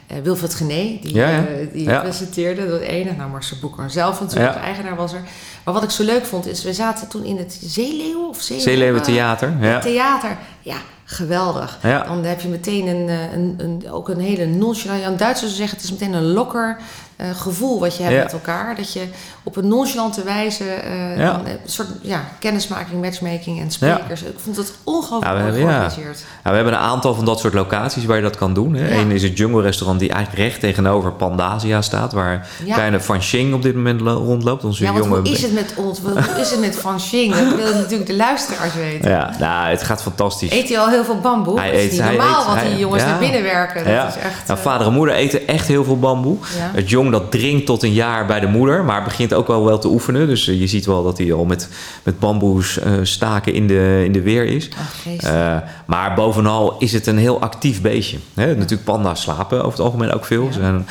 Eh 0.08 0.18
Wilfred 0.24 0.54
Gené, 0.54 1.00
die, 1.02 1.14
Ja, 1.16 1.30
ja. 1.30 1.46
eh, 1.48 1.68
die 1.74 1.84
Ja. 1.84 2.00
presenteerde. 2.00 2.68
Dat 2.70 2.82
ene, 2.82 3.12
nou 3.18 3.30
Marcel 3.30 3.58
Boeker 3.62 3.90
zelf 3.90 4.20
natuurlijk, 4.22 4.54
de 4.54 4.60
eigenaar 4.60 4.96
was 4.96 5.14
er. 5.14 5.22
Maar 5.64 5.74
wat 5.74 5.84
ik 5.84 5.90
zo 5.90 6.04
leuk 6.04 6.26
vond, 6.26 6.46
is 6.48 6.64
we 6.64 6.74
zaten 6.74 7.08
toen 7.08 7.24
in 7.24 7.38
het 7.38 7.60
Zeeleeuwen 7.64 8.28
of 8.30 8.42
Zeeleeuwen, 8.42 8.62
Zeeleeuwen 8.72 9.02
Theater. 9.02 9.54
Ja. 9.62 9.80
theater. 9.80 10.38
Ja, 10.62 10.78
geweldig. 11.10 11.78
Ja. 11.82 12.04
Dan 12.04 12.24
heb 12.24 12.42
je 12.42 12.48
meteen 12.48 12.88
een, 12.88 13.10
eh, 13.10 13.34
een, 13.34 13.56
een, 13.58 13.92
ook 13.92 14.10
een 14.10 14.20
hele 14.20 14.46
nonchalant... 14.46 15.20
Duitsers 15.20 15.56
zeggen, 15.56 15.76
het 15.78 15.86
is 15.86 15.92
meteen 15.92 16.14
een 16.14 16.32
lokker 16.34 16.78
eh, 17.16 17.28
gevoel 17.36 17.80
wat 17.80 17.98
je 17.98 18.04
hebt 18.04 18.16
Ja. 18.16 18.24
met 18.24 18.34
elkaar. 18.34 18.76
Dat 18.76 18.94
je 18.94 19.04
op 19.44 19.56
een 19.56 19.68
nonchalante 19.68 20.24
wijze 20.24 20.64
eh, 20.64 21.18
Ja. 21.18 21.42
een 21.46 21.58
soort 21.66 21.88
ja, 22.02 22.24
kennismaking, 22.40 23.02
matchmaking 23.02 23.60
en 23.62 23.72
sprekers. 23.72 24.22
Ik 24.24 24.40
vond 24.40 24.58
het 24.58 24.72
ongelooflijk 24.84 25.32
Ja, 25.34 25.38
we 25.38 25.44
hebben- 25.44 25.62
ja. 25.62 25.68
georganiseerd. 25.68 26.24
We 26.44 26.50
hebben 26.50 26.74
een 26.74 26.80
aantal 26.80 27.14
van 27.16 27.26
dat 27.26 27.40
soort 27.40 27.54
locaties 27.54 28.06
waar 28.06 28.16
je 28.16 28.22
dat 28.24 28.36
kan 28.38 28.54
doen. 28.54 28.74
Hè. 28.74 28.92
Eén 28.92 29.12
is 29.12 29.24
het 29.24 29.38
Jungle 29.38 29.62
Restaurant 29.62 30.00
die 30.00 30.10
eigenlijk 30.10 30.44
recht 30.44 30.60
tegenover 30.60 31.12
Pandasia 31.14 31.82
staat. 31.82 32.14
Waar 32.14 32.48
kleine 32.72 33.00
Van 33.00 33.18
Xing 33.20 33.54
op 33.54 33.62
dit 33.62 33.76
moment 33.76 34.02
lo- 34.02 34.24
rondloopt. 34.24 34.64
Onze 34.64 34.84
Ja, 34.84 34.94
jonge... 34.94 35.18
hoe 35.20 35.30
is 35.30 35.42
het 35.42 35.54
met 35.54 35.74
ons? 35.76 36.00
Hoe 36.00 36.40
is 36.40 36.52
het 36.52 36.60
met 36.60 36.76
Van 36.76 36.96
Xing? 36.98 37.34
Dat 37.36 37.56
willen 37.56 37.76
natuurlijk 37.78 38.10
de 38.10 38.16
luisteraars 38.16 38.74
weten. 38.74 39.10
Ja, 39.12 39.36
nou, 39.40 39.70
het 39.70 39.84
gaat 39.84 40.02
fantastisch. 40.02 40.52
Eet 40.52 40.68
hij 40.70 40.80
al 40.80 40.88
heel 40.90 40.97
veel 41.04 41.20
bamboe? 41.20 41.60
Hij 41.60 41.72
dat 41.72 41.80
is 41.80 41.92
niet 41.92 42.02
normaal 42.02 42.40
eet- 42.42 42.46
wat 42.48 42.56
hij- 42.56 42.70
die 42.70 42.78
jongens 42.78 43.04
ja. 43.04 43.10
naar 43.10 43.20
binnen 43.20 43.44
werken. 43.44 43.84
Dat 43.84 43.94
ja. 43.94 44.08
is 44.08 44.16
echt... 44.16 44.48
nou, 44.48 44.60
eh, 44.60 44.66
vader 44.66 44.88
en 44.88 44.94
moeder 44.94 45.16
eten 45.16 45.48
echt 45.48 45.68
heel 45.68 45.84
veel 45.84 46.00
bamboe. 46.00 46.38
Het 46.58 46.90
jong 46.90 47.12
dat 47.12 47.32
dringt 47.32 47.66
tot 47.66 47.84
een 47.84 47.94
jaar 47.94 48.26
bij 48.26 48.40
de 48.40 48.48
moeder, 48.48 48.84
maar 48.84 49.04
begint 49.04 49.34
ook 49.34 49.48
wel 49.48 49.66
wel 49.66 49.80
te 49.80 49.88
oefenen. 49.88 50.28
Dus 50.28 50.48
eh, 50.48 50.60
je 50.60 50.68
ziet 50.68 50.86
wel 50.86 51.04
dat 51.04 51.18
hij 51.18 51.34
al 51.34 51.46
met, 51.46 51.70
met 52.04 52.20
bamboes 52.20 52.80
eh, 52.80 52.92
staken 53.02 53.54
in 53.54 53.68
de, 53.68 54.02
in 54.06 54.12
de 54.12 54.22
weer 54.22 54.46
is. 54.46 54.70
Ach, 54.80 55.66
maar 55.86 56.14
bovenal 56.14 56.76
is 56.80 56.94
het 56.94 57.08
een 57.08 57.18
heel 57.18 57.42
actief 57.42 57.82
beestje. 57.82 58.18
Natuurlijk, 58.34 58.84
panda's 58.84 59.22
slapen 59.22 59.58
over 59.58 59.72
het 59.72 59.80
algemeen 59.80 60.12
ook 60.14 60.26
veel. 60.26 60.50
Zijn- 60.52 60.88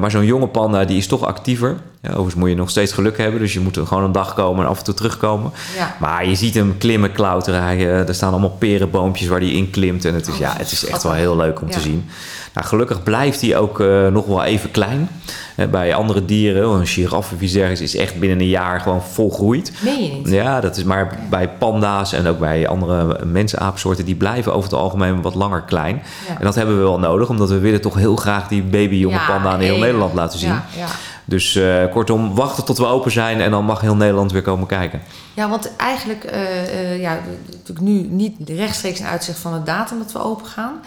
maar 0.00 0.10
zo'n 0.10 0.24
jonge 0.24 0.46
panda 0.46 0.84
die 0.84 0.96
is 0.96 1.06
toch 1.06 1.24
actiever. 1.24 1.76
Ja, 2.02 2.08
overigens 2.08 2.34
moet 2.34 2.48
je 2.48 2.54
nog 2.56 2.70
steeds 2.70 2.92
geluk 2.92 3.18
hebben. 3.18 3.40
Dus 3.40 3.52
je 3.52 3.60
moet 3.60 3.76
er 3.76 3.86
gewoon 3.86 4.04
een 4.04 4.12
dag 4.12 4.34
komen 4.34 4.64
en 4.64 4.70
af 4.70 4.78
en 4.78 4.84
toe 4.84 4.94
terugkomen. 4.94 5.52
Ja. 5.76 5.96
Maar 6.00 6.26
je 6.26 6.34
ziet 6.34 6.54
hem 6.54 6.78
klimmen, 6.78 7.12
klauteren. 7.12 7.62
Hij, 7.62 7.76
eh, 7.76 8.08
er 8.08 8.14
staan 8.14 8.30
allemaal 8.30 8.50
perenboompjes 8.58 9.28
waar 9.28 9.40
hij 9.40 9.50
in 9.50 9.70
klimt. 9.70 10.04
En 10.04 10.14
het 10.14 10.26
is, 10.26 10.32
Oh, 10.34 10.38
ja, 10.40 10.52
het 10.56 10.72
is 10.72 10.86
echt 10.86 11.02
wel 11.02 11.12
heel 11.12 11.36
leuk 11.36 11.60
om 11.60 11.68
Ja. 11.68 11.72
te 11.74 11.80
zien. 11.80 12.08
Nou, 12.54 12.66
gelukkig 12.66 13.02
blijft 13.02 13.40
hij 13.40 13.56
ook 13.56 13.80
eh, 13.80 14.06
nog 14.06 14.26
wel 14.26 14.44
even 14.44 14.70
klein. 14.70 15.08
Eh, 15.56 15.66
bij 15.66 15.94
andere 15.94 16.24
dieren, 16.24 16.68
een 16.68 16.86
giraffe 16.86 17.34
of 17.34 17.40
iets 17.40 17.52
dergelijks, 17.52 17.80
is 17.94 17.96
echt 18.00 18.18
binnen 18.18 18.40
een 18.40 18.48
jaar 18.48 18.80
gewoon 18.80 19.02
volgroeid. 19.02 19.72
Meen 19.80 20.02
je 20.04 20.12
niet? 20.12 20.28
Ja, 20.30 20.60
dat 20.60 20.76
is 20.76 20.84
maar 20.84 21.18
bij 21.30 21.48
panda's 21.48 22.12
en 22.12 22.26
ook 22.26 22.38
bij 22.38 22.68
andere 22.68 23.24
mensaapsoorten, 23.24 24.04
die 24.04 24.14
blijven 24.14 24.52
over 24.54 24.70
het 24.70 24.78
algemeen 24.78 25.22
wat 25.22 25.34
langer 25.34 25.62
klein. 25.62 26.02
Ja. 26.28 26.38
En 26.38 26.44
dat 26.44 26.54
hebben 26.54 26.76
we 26.76 26.82
wel 26.82 26.98
nodig, 26.98 27.28
omdat 27.28 27.48
we 27.48 27.58
willen 27.58 27.80
toch 27.80 27.94
heel 27.94 28.16
graag 28.16 28.48
die 28.48 28.62
babyjonge 28.62 29.20
panda 29.26 29.50
aan 29.50 29.60
heel. 29.60 29.78
Nederland 29.78 30.14
laten 30.14 30.38
zien. 30.38 30.48
Ja, 30.48 30.64
ja. 30.76 30.86
Dus 31.30 31.56
eh, 31.56 31.84
kortom, 31.90 32.34
wachten 32.34 32.64
tot 32.64 32.78
we 32.78 32.86
open 32.86 33.10
zijn 33.10 33.40
en 33.40 33.50
dan 33.50 33.64
mag 33.64 33.80
heel 33.80 33.96
Nederland 33.96 34.32
weer 34.32 34.42
komen 34.42 34.66
kijken. 34.66 35.00
Ja, 35.34 35.48
want 35.48 35.76
eigenlijk, 35.76 36.24
eh, 36.24 37.00
ja, 37.00 37.18
natuurlijk 37.50 37.80
nu 37.80 38.00
niet 38.00 38.36
rechtstreeks 38.46 39.00
een 39.00 39.06
uitzicht 39.06 39.38
van 39.38 39.52
de 39.52 39.62
datum 39.62 39.98
dat 39.98 40.12
we 40.12 40.22
open 40.22 40.46
gaan. 40.46 40.80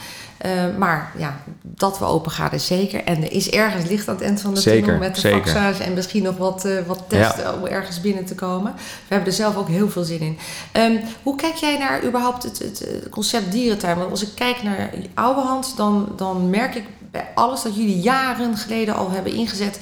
Maar 0.78 1.12
ja, 1.18 1.40
dat 1.62 2.00
we 2.00 2.06
open 2.06 2.32
gaan 2.32 2.52
is 2.52 2.66
zeker. 2.66 3.04
En 3.04 3.24
er 3.24 3.32
is 3.32 3.50
ergens 3.50 3.90
licht 3.90 4.08
aan 4.08 4.16
het 4.16 4.24
eind 4.24 4.42
van 4.42 4.54
de 4.54 4.60
Zeker, 4.60 4.84
tunnel 4.84 5.00
met 5.00 5.16
de 5.16 5.22
zeker. 5.22 5.50
vaccins 5.50 5.80
en 5.80 5.94
misschien 5.94 6.24
nog 6.24 6.38
wat, 6.38 6.68
wat 6.88 7.04
testen 7.08 7.54
om 7.54 7.66
ergens 7.66 8.02
binnen 8.02 8.26
te 8.26 8.36
komen. 8.36 8.74
We 8.76 9.14
hebben 9.14 9.28
er 9.28 9.34
zelf 9.34 9.56
ook 9.56 9.68
heel 9.68 9.90
veel 9.90 10.04
zin 10.04 10.20
in. 10.20 10.38
Ehm, 10.72 10.96
hoe 11.24 11.36
kijk 11.36 11.56
jij 11.56 11.78
naar 11.78 12.04
überhaupt 12.04 12.44
het, 12.44 12.60
het, 12.60 13.10
concept 13.10 13.52
dierentuin? 13.52 13.98
Want 13.98 14.12
als 14.12 14.24
ik 14.24 14.36
kijk 14.36 14.64
naar 14.64 14.90
oude 15.14 15.42
hand, 15.42 15.74
dan, 15.78 16.14
dan 16.16 16.50
merk 16.50 16.76
ik 16.76 16.86
bij 17.12 17.28
alles 17.36 17.62
dat 17.62 17.76
jullie 17.76 18.00
jaren 18.00 18.58
geleden 18.58 18.96
al 18.96 19.12
hebben 19.12 19.34
ingezet 19.34 19.80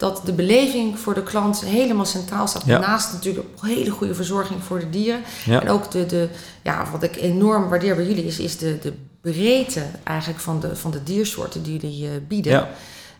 dat 0.00 0.20
de 0.24 0.32
beleving 0.32 0.98
voor 0.98 1.14
de 1.14 1.22
klant 1.22 1.60
helemaal 1.64 2.04
centraal 2.04 2.46
staat. 2.46 2.62
Ja. 2.66 2.78
Naast 2.78 3.12
natuurlijk 3.12 3.46
een 3.60 3.68
hele 3.68 3.90
goede 3.90 4.14
verzorging 4.14 4.62
voor 4.62 4.78
de 4.78 4.90
dieren. 4.90 5.20
Ja. 5.44 5.60
En 5.62 5.68
ook 5.68 5.90
de, 5.90 6.06
de, 6.06 6.28
ja, 6.62 6.84
wat 6.92 7.02
ik 7.02 7.16
enorm 7.16 7.68
waardeer 7.68 7.94
bij 7.96 8.06
jullie 8.06 8.24
is, 8.26 8.38
is 8.38 8.58
de, 8.58 8.78
de 8.82 8.92
breedte 9.20 9.82
eigenlijk 10.04 10.40
van 10.40 10.60
de, 10.60 10.76
van 10.76 10.90
de 10.90 11.02
diersoorten 11.02 11.62
die 11.62 11.78
jullie 11.78 12.06
eh, 12.06 12.12
bieden. 12.28 12.52
Ja. 12.52 12.68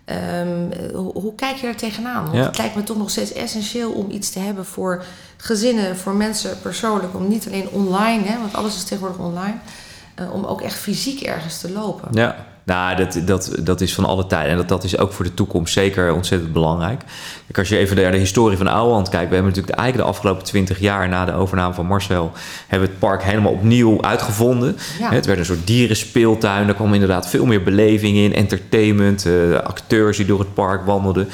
Ehm, 0.05 0.71
eh, 0.71 0.95
hoe, 0.95 1.13
hoe 1.13 1.35
kijk 1.35 1.57
je 1.57 1.67
er 1.67 1.77
tegenaan? 1.77 2.23
Want 2.25 2.37
Ja. 2.37 2.43
het 2.47 2.59
lijkt 2.59 2.75
me 2.77 2.83
toch 2.83 2.97
nog 2.97 3.11
steeds 3.11 3.33
essentieel 3.33 3.91
om 3.93 4.11
iets 4.11 4.31
te 4.31 4.39
hebben 4.39 4.65
voor 4.67 5.05
gezinnen, 5.37 5.97
voor 5.97 6.15
mensen 6.15 6.61
persoonlijk. 6.63 7.15
Om 7.15 7.29
niet 7.29 7.47
alleen 7.47 7.69
online, 7.69 8.23
hè, 8.25 8.39
want 8.39 8.55
alles 8.55 8.77
is 8.77 8.85
tegenwoordig 8.85 9.19
online. 9.27 9.57
eh, 10.15 10.33
om 10.35 10.45
ook 10.45 10.61
echt 10.61 10.79
fysiek 10.79 11.21
ergens 11.21 11.59
te 11.61 11.73
lopen. 11.73 12.09
Ja, 12.13 12.47
nou, 12.71 12.97
dat, 12.97 13.21
dat, 13.25 13.53
dat 13.61 13.81
is 13.81 13.95
van 13.95 14.05
alle 14.05 14.27
tijden. 14.27 14.51
En 14.51 14.57
dat, 14.57 14.69
dat 14.69 14.85
is 14.85 14.99
ook 14.99 15.13
voor 15.13 15.25
de 15.25 15.35
toekomst 15.35 15.73
zeker 15.73 16.15
ontzettend 16.15 16.53
belangrijk. 16.53 17.03
Kijk, 17.47 17.59
als 17.59 17.69
je 17.69 17.77
even 17.77 17.97
naar 17.97 18.13
de 18.13 18.19
historie 18.19 18.57
van 18.57 18.67
Ouwehand 18.67 19.09
kijkt... 19.09 19.29
we 19.29 19.35
hebben 19.35 19.53
natuurlijk 19.53 19.79
eigenlijk 19.79 20.09
de 20.09 20.17
afgelopen 20.17 20.45
twintig 20.45 20.81
jaar... 20.81 21.09
na 21.09 21.25
de 21.25 21.33
overname 21.33 21.75
van 21.75 21.87
Marcel... 21.87 22.33
hebben 22.67 22.89
we 22.89 22.95
het 22.95 23.03
park 23.03 23.23
helemaal 23.23 23.53
opnieuw 23.53 24.03
uitgevonden. 24.03 24.77
Ja. 24.99 25.11
Het 25.11 25.27
werd 25.27 25.39
een 25.39 25.45
soort 25.45 25.67
dierenspeeltuin. 25.67 26.69
Er 26.69 26.75
kwam 26.75 26.95
inderdaad 26.95 27.29
veel 27.29 27.47
meer 27.47 27.63
beleving 27.63 28.17
in. 28.17 28.35
Entertainment, 28.35 29.27
eh, 29.27 29.55
acteurs 29.55 30.17
die 30.17 30.27
door 30.27 30.39
het 30.39 30.55
park 30.55 30.87
wandelden. 30.87 31.29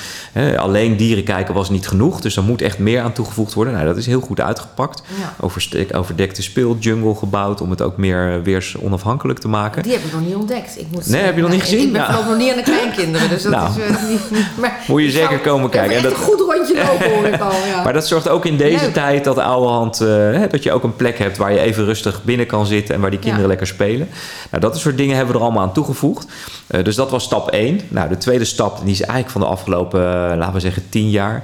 Alleen 0.57 0.97
dieren 0.97 1.25
kijken 1.25 1.55
was 1.55 1.71
niet 1.71 1.89
genoeg. 1.89 2.21
Dus 2.21 2.37
er 2.37 2.43
moet 2.43 2.63
echt 2.63 2.79
meer 2.79 3.01
aan 3.01 3.13
toegevoegd 3.13 3.55
worden. 3.55 3.73
Nou, 3.73 3.87
dat 3.87 3.97
is 3.97 4.07
heel 4.07 4.21
goed 4.21 4.41
uitgepakt. 4.41 5.03
Ja. 5.21 5.35
Overstek- 5.41 5.97
overdekte 5.97 6.43
speeljungle 6.43 7.15
gebouwd... 7.15 7.61
om 7.61 7.71
het 7.71 7.83
ook 7.83 7.97
meer 7.97 8.33
eh, 8.33 8.43
weers 8.43 8.77
onafhankelijk 8.77 9.39
te 9.39 9.49
maken. 9.49 9.83
Die 9.83 9.93
heb 9.93 10.05
ik 10.05 10.13
nog 10.13 10.21
niet 10.21 10.35
ontdekt. 10.35 10.81
Ik 10.81 10.87
moet 10.91 11.09
Nee, 11.09 11.26
heb 11.27 11.37
je 11.37 11.43
nog 11.43 11.51
niet 11.51 11.61
gezien? 11.63 11.87
Ik 11.87 11.93
ben 11.93 12.01
nog 12.11 12.37
niet 12.39 12.51
aan 12.51 12.57
de 12.57 12.63
kleinkinderen, 12.63 13.29
dus 13.29 13.43
dat 13.43 13.53
Nou. 13.53 13.69
is 13.71 13.77
eh, 13.97 14.09
niet, 14.09 14.31
niet- 14.31 14.47
maar 14.61 14.79
Moet 14.87 15.03
je 15.03 15.11
zeker 15.11 15.39
komen 15.39 15.71
kijken. 15.71 15.97
En 15.97 16.03
dat- 16.03 16.13
een 16.13 16.19
goed 16.19 16.41
rondje 16.41 16.75
lopen, 16.75 17.15
hoor 17.15 17.27
ik 17.27 17.41
al. 17.41 17.51
Ja. 17.75 17.83
Maar 17.83 17.93
dat 17.93 18.07
zorgt 18.07 18.29
ook 18.29 18.45
in 18.45 18.57
deze 18.57 18.85
Leuk. 18.85 18.93
tijd 18.95 19.25
dat 19.25 19.35
de 19.35 19.43
oude 19.43 19.69
hand, 19.69 20.01
eh, 20.01 20.41
dat 20.51 20.63
je 20.63 20.73
ook 20.73 20.83
een 20.85 20.97
plek 20.97 21.19
hebt 21.19 21.37
waar 21.37 21.53
je 21.53 21.61
even 21.61 21.85
rustig 21.85 22.25
binnen 22.25 22.47
kan 22.47 22.67
zitten 22.67 22.95
en 22.95 23.01
waar 23.01 23.11
die 23.11 23.19
kinderen 23.19 23.43
Ja. 23.45 23.49
lekker 23.51 23.67
spelen. 23.67 24.09
Nou, 24.51 24.63
dat 24.63 24.79
soort 24.79 24.97
dingen 24.97 25.17
hebben 25.17 25.33
we 25.35 25.39
er 25.41 25.45
allemaal 25.47 25.63
aan 25.65 25.73
toegevoegd. 25.73 26.27
Eh, 26.67 26.85
dus 26.85 26.95
dat 26.95 27.11
was 27.11 27.25
stap 27.25 27.51
1. 27.53 27.81
Nou, 27.89 28.09
de 28.09 28.19
tweede 28.19 28.45
stap, 28.45 28.79
die 28.83 28.93
is 28.93 29.01
eigenlijk 29.01 29.31
van 29.31 29.41
de 29.41 29.47
afgelopen, 29.47 30.01
laten 30.39 30.53
we 30.55 30.61
zeggen, 30.61 30.83
10 30.89 31.11
jaar, 31.11 31.43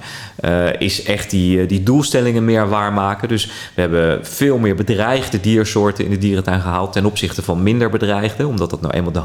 is 0.79 1.03
echt 1.03 1.31
die, 1.31 1.67
die 1.67 1.83
doelstellingen 1.83 2.45
meer 2.45 2.69
waarmaken. 2.69 3.29
Dus 3.29 3.47
we 3.75 3.81
hebben 3.81 4.27
veel 4.27 4.59
meer 4.59 4.75
bedreigde 4.75 5.41
diersoorten 5.41 6.05
in 6.05 6.11
de 6.11 6.19
dierentuin 6.19 6.61
gehaald 6.61 6.93
ten 6.93 7.05
opzichte 7.05 7.43
van 7.43 7.63
minder 7.63 7.91
bedreigde, 7.91 8.47
omdat 8.47 8.71
dat 8.71 8.81
nou 8.81 8.95
eenmaal 8.95 9.13
de 9.13 9.19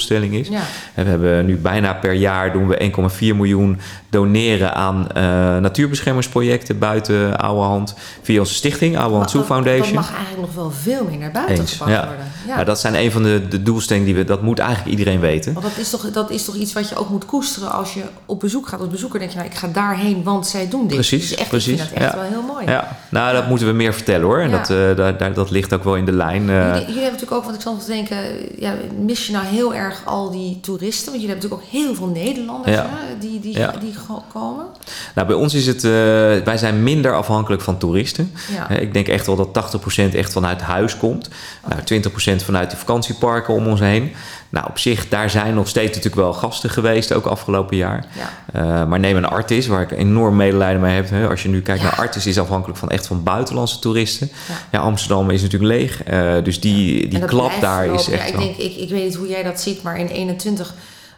is. 0.00 0.48
Ja. 0.48 0.60
En 0.94 1.04
we 1.04 1.10
hebben 1.10 1.46
nu 1.46 1.56
bijna 1.56 1.94
per 1.94 2.12
jaar 2.12 2.52
doen 2.52 2.68
we 2.68 2.90
1,4 3.12 3.18
miljoen 3.36 3.78
doneren 4.10 4.74
aan 4.74 5.08
eh, 5.12 5.22
natuurbeschermingsprojecten 5.58 6.78
buiten 6.78 7.38
Ouwehand 7.38 7.94
via 8.22 8.40
onze 8.40 8.54
stichting, 8.54 8.98
Ouwehand 8.98 9.30
Zoo 9.30 9.38
Maar 9.38 9.48
dat- 9.48 9.56
Foundation. 9.56 9.94
Dat 9.94 10.04
mag 10.04 10.14
eigenlijk 10.16 10.46
nog 10.46 10.54
wel 10.54 10.70
veel 10.70 11.06
meer 11.10 11.18
naar 11.18 11.30
buiten 11.30 11.56
Eens, 11.58 11.70
gebracht 11.72 11.92
ja. 11.92 12.06
worden. 12.06 12.24
Ja. 12.46 12.64
Dat 12.64 12.80
zijn 12.80 12.94
een 12.94 13.10
van 13.12 13.22
de, 13.22 13.48
de 13.48 13.62
doelstellingen 13.62 14.06
die 14.08 14.16
we, 14.16 14.24
dat 14.24 14.42
moet 14.42 14.58
eigenlijk 14.58 14.90
iedereen 14.90 15.20
weten. 15.20 15.52
Want 15.52 15.64
dat 15.66 15.76
is, 15.78 15.90
toch, 15.90 16.10
dat 16.10 16.30
is 16.30 16.44
toch 16.44 16.54
iets 16.54 16.72
wat 16.72 16.88
je 16.88 16.96
ook 16.96 17.08
moet 17.10 17.24
koesteren 17.26 17.72
als 17.72 17.94
je 17.94 18.02
op 18.26 18.40
bezoek 18.40 18.68
gaat. 18.68 18.80
Als 18.80 18.88
bezoeker 18.88 19.18
denk 19.18 19.30
je, 19.30 19.36
nou, 19.36 19.50
ik 19.50 19.56
ga 19.56 19.68
daarheen, 19.72 20.22
want 20.22 20.46
zij 20.46 20.68
doen 20.68 20.82
dit. 20.86 20.94
Precies, 20.94 21.28
Dus 21.28 21.38
echt, 21.38 21.48
precies, 21.48 21.72
Ik 21.72 21.78
vind 21.78 21.90
dat 21.90 22.02
echt 22.02 22.12
ja. 22.12 22.20
wel 22.20 22.28
heel 22.30 22.42
mooi. 22.42 22.64
Ja, 22.66 22.96
nou, 23.08 23.32
dat 23.34 23.48
moeten 23.48 23.66
we 23.66 23.72
meer 23.72 23.94
vertellen 23.94 24.26
hoor. 24.26 24.38
En 24.38 24.50
dat, 24.50 24.70
eh, 24.70 24.76
daar, 24.96 25.16
daar- 25.18 25.32
dat 25.34 25.50
ligt 25.50 25.72
ook 25.74 25.84
wel 25.84 25.96
in 25.96 26.04
de 26.04 26.12
lijn. 26.12 26.50
eh. 26.50 26.56
Jullie, 26.56 26.72
jullie 26.72 26.84
hebben 26.86 27.02
natuurlijk 27.04 27.32
ook, 27.32 27.44
want 27.44 27.54
ik 27.56 27.62
zal 27.62 27.72
nog 27.74 27.84
denken, 27.84 28.16
ja, 28.58 28.74
mis 29.04 29.26
je 29.26 29.32
nou 29.32 29.44
heel 29.46 29.74
erg 29.74 29.83
al 30.04 30.30
die 30.30 30.60
toeristen? 30.60 31.10
Want 31.12 31.22
jullie 31.22 31.28
hebben 31.36 31.50
natuurlijk 31.50 31.62
ook 31.62 31.80
heel 31.84 31.94
veel 31.94 32.06
Nederlanders 32.24 32.76
Ja. 32.76 32.86
hè, 32.90 33.18
die, 33.18 33.40
die, 33.40 33.58
Ja. 33.58 33.74
die 33.80 33.94
komen. 34.32 34.66
Nou, 35.14 35.26
bij 35.26 35.36
ons 35.36 35.54
is 35.54 35.66
het, 35.66 35.84
eh, 35.84 35.90
wij 36.44 36.56
zijn 36.56 36.82
minder 36.82 37.14
afhankelijk 37.14 37.62
van 37.62 37.78
toeristen. 37.78 38.32
Ja. 38.52 38.68
Ik 38.68 38.92
denk 38.92 39.08
echt 39.08 39.26
wel 39.26 39.36
dat 39.36 39.52
80% 39.52 40.14
echt 40.14 40.32
vanuit 40.32 40.60
huis 40.60 40.96
komt. 40.96 41.28
Nou, 41.68 41.82
20% 41.82 42.42
vanuit 42.44 42.70
die 42.70 42.78
vakantieparken 42.78 43.54
om 43.54 43.66
ons 43.66 43.80
heen. 43.80 44.12
Nou, 44.48 44.66
op 44.68 44.78
zich, 44.78 45.08
daar 45.08 45.30
zijn 45.30 45.54
nog 45.54 45.68
steeds 45.68 45.88
natuurlijk 45.88 46.14
wel 46.22 46.32
gasten 46.32 46.70
geweest, 46.70 47.12
ook 47.12 47.24
afgelopen 47.26 47.76
jaar. 47.76 48.06
Ja. 48.12 48.60
Eh, 48.60 48.86
maar 48.86 48.98
neem 49.00 49.16
een 49.16 49.24
Artis, 49.26 49.66
waar 49.66 49.82
ik 49.82 49.90
enorm 49.90 50.36
medelijden 50.36 50.80
mee 50.80 50.94
heb. 50.94 51.10
Hè. 51.10 51.28
Als 51.28 51.42
je 51.42 51.48
nu 51.48 51.62
kijkt 51.62 51.82
Ja. 51.82 51.86
naar 51.88 51.98
Artis, 51.98 52.26
is 52.26 52.38
afhankelijk 52.38 52.78
van 52.78 52.90
echt 52.90 53.06
van 53.06 53.22
buitenlandse 53.22 53.78
toeristen. 53.78 54.28
Ja. 54.48 54.54
Ja, 54.72 54.78
Amsterdam 54.84 55.30
is 55.30 55.42
natuurlijk 55.42 55.72
leeg. 55.72 56.02
eh, 56.02 56.32
dus 56.44 56.60
die, 56.60 57.08
die 57.08 57.24
klap 57.24 57.52
daar 57.60 57.84
is 57.86 58.02
verlopen. 58.04 58.12
Ja, 58.12 58.18
echt 58.18 58.28
ik, 58.28 58.34
wel... 58.34 58.44
denk, 58.44 58.56
ik, 58.56 58.76
ik 58.76 58.88
weet 58.90 59.04
niet 59.04 59.14
hoe 59.14 59.28
jij 59.28 59.42
dat 59.42 59.60
ziet, 59.60 59.73
maar 59.82 59.98
in 59.98 60.06
21 60.06 60.74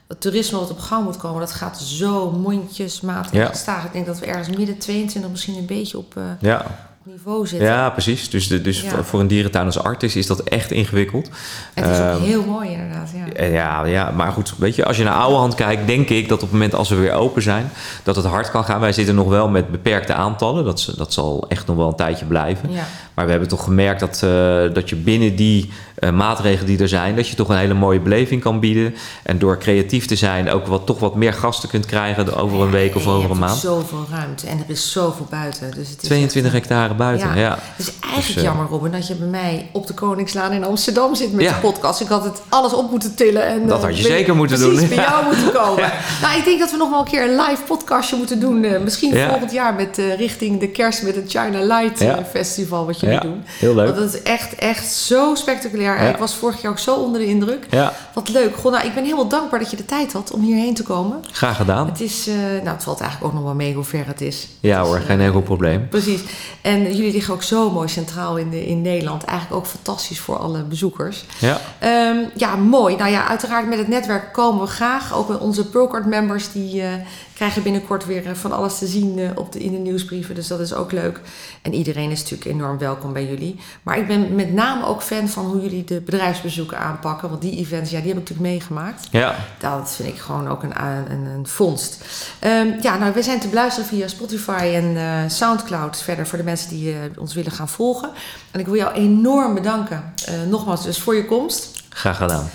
het 0.08 0.20
toerisme 0.20 0.58
wat 0.58 0.70
op 0.70 0.78
gang 0.78 1.04
moet 1.04 1.16
komen, 1.16 1.40
dat 1.40 1.52
gaat 1.52 1.78
zo 1.80 2.30
mondjesmaat 2.30 3.28
Ja. 3.32 3.46
gestaag. 3.46 3.84
Ik 3.84 3.92
denk 3.92 4.06
dat 4.06 4.18
we 4.18 4.26
ergens 4.26 4.56
midden 4.56 4.78
22 4.78 5.30
misschien 5.30 5.56
een 5.56 5.66
beetje 5.66 5.98
op 5.98 6.16
eh, 6.16 6.22
Ja, 6.40 6.64
niveau 7.02 7.46
zitten. 7.46 7.68
ja, 7.68 7.90
precies. 7.90 8.30
Dus, 8.30 8.48
de, 8.48 8.60
dus 8.62 8.80
Ja. 8.80 9.02
voor 9.02 9.20
een 9.20 9.26
dierentuin 9.26 9.66
als 9.66 9.78
Artis 9.78 10.16
is 10.16 10.26
dat 10.26 10.40
echt 10.40 10.70
ingewikkeld. 10.70 11.28
Het 11.74 11.84
is 11.84 11.98
ook 11.98 12.04
Ehm, 12.04 12.20
heel 12.22 12.44
mooi 12.44 12.70
inderdaad. 12.70 13.10
Ja. 13.14 13.32
En 13.32 13.50
Ja, 13.50 13.84
ja, 13.84 14.10
maar 14.10 14.32
goed, 14.32 14.54
weet 14.58 14.74
je, 14.74 14.84
als 14.84 14.96
je 14.96 15.04
naar 15.04 15.14
Ouwehand 15.14 15.54
kijkt, 15.54 15.86
denk 15.86 16.08
ik 16.08 16.28
dat 16.28 16.38
op 16.38 16.42
het 16.44 16.52
moment 16.52 16.74
als 16.74 16.88
we 16.88 16.94
weer 16.96 17.12
open 17.12 17.42
zijn, 17.42 17.70
dat 18.02 18.16
het 18.16 18.24
hard 18.24 18.50
kan 18.50 18.64
gaan. 18.64 18.80
Wij 18.80 18.92
zitten 18.92 19.14
nog 19.14 19.28
wel 19.28 19.48
met 19.48 19.70
beperkte 19.70 20.14
aantallen, 20.14 20.64
dat, 20.64 20.92
dat 20.96 21.12
zal 21.12 21.44
echt 21.48 21.66
nog 21.66 21.76
wel 21.76 21.88
een 21.88 21.96
tijdje 21.96 22.24
blijven. 22.26 22.70
Ja. 23.16 23.22
Maar 23.22 23.24
we 23.24 23.30
hebben 23.30 23.48
toch 23.48 23.64
gemerkt 23.64 24.00
dat, 24.00 24.22
eh, 24.24 24.74
dat 24.74 24.88
je 24.88 24.96
binnen 24.96 25.36
die 25.36 25.70
eh, 25.96 26.10
maatregelen 26.10 26.66
die 26.66 26.78
er 26.78 26.88
zijn, 26.88 27.16
dat 27.16 27.28
je 27.28 27.34
toch 27.36 27.48
een 27.48 27.56
hele 27.56 27.74
mooie 27.74 28.00
beleving 28.00 28.42
kan 28.42 28.60
bieden. 28.60 28.94
En 29.22 29.38
door 29.38 29.58
creatief 29.58 30.06
te 30.06 30.16
zijn 30.16 30.50
ook 30.50 30.66
wat, 30.66 30.86
toch 30.86 30.98
wat 30.98 31.14
meer 31.14 31.32
gasten 31.32 31.68
kunt 31.68 31.86
krijgen 31.86 32.34
over 32.36 32.60
een 32.60 32.70
week 32.70 32.94
of 32.96 33.02
je 33.04 33.08
over 33.10 33.30
een 33.30 33.38
maand. 33.38 33.58
zoveel 33.58 34.06
ruimte 34.10 34.46
en 34.46 34.58
er 34.58 34.64
is 34.66 34.92
zoveel 34.92 35.26
buiten. 35.30 35.70
Dus 35.74 35.88
het 35.88 36.02
is 36.02 36.08
22 36.08 36.52
echt- 36.54 36.68
hectare 36.68 36.94
buiten, 36.94 37.36
ja. 37.36 37.58
Het 37.76 37.86
is 37.86 37.92
eigenlijk 38.00 38.26
Dus, 38.26 38.36
eh, 38.36 38.42
jammer, 38.42 38.66
Robin, 38.66 38.90
dat 38.92 39.06
je 39.06 39.14
bij 39.14 39.28
mij 39.28 39.68
op 39.72 39.86
de 39.86 39.94
Koningslaan 39.94 40.52
in 40.52 40.64
Amsterdam 40.64 41.14
zit 41.14 41.32
met 41.32 41.44
Ja. 41.44 41.52
de 41.54 41.60
podcast. 41.60 42.00
Ik 42.00 42.08
had 42.08 42.24
het 42.24 42.42
alles 42.48 42.72
op 42.74 42.90
moeten 42.90 43.14
tillen. 43.14 43.46
En, 43.46 43.66
Dat 43.66 43.78
eh, 43.78 43.84
had 43.84 43.96
je 43.96 44.02
ben- 44.02 44.12
zeker 44.12 44.36
moeten 44.36 44.58
precies, 44.58 44.78
doen. 44.78 44.88
bij 44.88 44.96
jou 45.04 45.24
moeten 45.24 45.52
komen. 45.52 45.92
Nou, 46.22 46.38
ik 46.38 46.44
denk 46.44 46.58
dat 46.58 46.70
we 46.70 46.76
nog 46.76 46.90
wel 46.90 46.98
een 46.98 47.04
keer 47.04 47.22
een 47.22 47.36
live 47.36 47.62
podcastje 47.66 48.16
moeten 48.16 48.40
doen. 48.40 48.64
eh, 48.64 48.80
misschien 48.80 49.14
Ja. 49.14 49.28
volgend 49.28 49.52
jaar 49.52 49.74
met, 49.74 49.98
eh, 49.98 50.16
richting 50.18 50.60
de 50.60 50.68
kerst 50.68 51.02
met 51.02 51.14
het 51.14 51.30
China 51.30 51.60
Light 51.64 52.00
eh, 52.00 52.06
Ja. 52.06 52.24
Festival 52.30 52.86
wat 52.86 53.00
jullie 53.06 53.20
Ja, 53.28 53.32
doen. 53.34 53.42
heel 53.46 53.74
leuk. 53.74 53.86
Want 53.86 53.98
dat 53.98 54.14
is 54.14 54.22
echt, 54.22 54.54
echt 54.54 54.92
zo 54.92 55.34
spectaculair. 55.34 56.02
Ja. 56.02 56.08
Ik 56.08 56.16
was 56.16 56.34
vorig 56.34 56.62
jaar 56.62 56.70
ook 56.72 56.78
zo 56.78 56.94
onder 56.94 57.20
de 57.20 57.26
indruk. 57.26 57.66
Ja, 57.70 57.92
Wat 58.14 58.28
leuk. 58.28 58.56
Goh, 58.56 58.72
nou, 58.72 58.86
ik 58.86 58.94
ben 58.94 59.04
helemaal 59.04 59.28
dankbaar 59.28 59.58
dat 59.60 59.70
je 59.70 59.76
de 59.76 59.84
tijd 59.84 60.12
had 60.12 60.30
om 60.30 60.40
hierheen 60.42 60.74
te 60.74 60.82
komen. 60.82 61.20
graag 61.32 61.56
gedaan. 61.56 61.86
Het 61.86 62.00
is, 62.00 62.26
eh, 62.28 62.34
nou, 62.36 62.68
het 62.68 62.82
valt 62.82 63.00
eigenlijk 63.00 63.30
ook 63.32 63.38
nog 63.38 63.46
wel 63.48 63.54
mee 63.54 63.74
hoe 63.74 63.84
ver 63.84 64.06
het 64.06 64.20
is. 64.20 64.48
Ja 64.60 64.78
Het 64.78 64.86
hoor, 64.86 64.96
eh, 64.96 65.04
geen 65.04 65.20
enkel 65.20 65.40
probleem. 65.42 65.88
Precies. 65.88 66.20
En 66.60 66.82
jullie 66.96 67.12
liggen 67.12 67.34
ook 67.34 67.42
zo 67.42 67.70
mooi 67.70 67.88
centraal 67.88 68.36
in, 68.36 68.50
de, 68.50 68.66
in 68.66 68.82
Nederland. 68.82 69.24
Eigenlijk 69.24 69.60
ook 69.60 69.66
fantastisch 69.66 70.20
voor 70.20 70.38
alle 70.38 70.62
bezoekers. 70.62 71.24
Ja. 71.38 71.60
Ehm, 71.78 72.16
ja, 72.34 72.56
mooi. 72.56 72.96
Nou 72.96 73.10
ja, 73.10 73.28
uiteraard 73.28 73.68
met 73.68 73.78
het 73.78 73.88
netwerk 73.88 74.32
komen 74.32 74.60
we 74.60 74.66
graag. 74.70 75.14
Ook 75.14 75.28
met 75.28 75.38
onze 75.38 75.66
Procard 75.68 76.06
members, 76.06 76.52
die, 76.52 76.82
eh, 76.82 76.88
krijgen 77.36 77.62
binnenkort 77.62 78.06
weer 78.06 78.36
van 78.36 78.52
alles 78.52 78.78
te 78.78 78.86
zien 78.86 79.30
op 79.34 79.52
de, 79.52 79.58
in 79.58 79.72
de 79.72 79.78
nieuwsbrieven. 79.78 80.34
Dus 80.34 80.46
dat 80.46 80.60
is 80.60 80.74
ook 80.74 80.92
leuk. 80.92 81.20
En 81.62 81.74
iedereen 81.74 82.10
is 82.10 82.22
natuurlijk 82.22 82.50
enorm 82.50 82.78
welkom 82.78 83.12
bij 83.12 83.26
jullie. 83.26 83.60
Maar 83.82 83.98
ik 83.98 84.06
ben 84.06 84.34
met 84.34 84.52
name 84.52 84.86
ook 84.86 85.02
fan 85.02 85.28
van 85.28 85.44
hoe 85.44 85.60
jullie 85.60 85.84
de 85.84 86.00
bedrijfsbezoeken 86.00 86.78
aanpakken. 86.78 87.28
Want 87.28 87.42
die 87.42 87.56
events, 87.56 87.90
ja, 87.90 87.98
die 88.00 88.08
heb 88.08 88.16
ik 88.16 88.28
natuurlijk 88.28 88.48
meegemaakt. 88.48 89.08
Ja. 89.10 89.34
Dat 89.58 89.92
vind 89.96 90.08
ik 90.08 90.18
gewoon 90.18 90.48
ook 90.48 90.62
een, 90.62 90.82
een, 91.10 91.26
een 91.26 91.46
vondst. 91.46 92.04
Um, 92.44 92.74
ja, 92.80 92.96
nou, 92.96 93.12
we 93.12 93.22
zijn 93.22 93.40
te 93.40 93.48
beluisteren 93.48 93.88
via 93.88 94.08
Spotify 94.08 94.70
en 94.74 94.84
uh, 94.84 95.20
Soundcloud. 95.26 96.02
Verder 96.02 96.26
voor 96.26 96.38
de 96.38 96.44
mensen 96.44 96.68
die 96.68 96.92
uh, 96.92 96.98
ons 97.16 97.34
willen 97.34 97.52
gaan 97.52 97.68
volgen. 97.68 98.10
En 98.50 98.60
ik 98.60 98.66
wil 98.66 98.76
jou 98.76 98.92
enorm 98.94 99.54
bedanken. 99.54 100.12
Uh, 100.28 100.34
nogmaals 100.50 100.84
dus 100.84 100.98
voor 100.98 101.14
je 101.14 101.24
komst. 101.24 101.82
Graag 101.88 102.16
gedaan. 102.16 102.50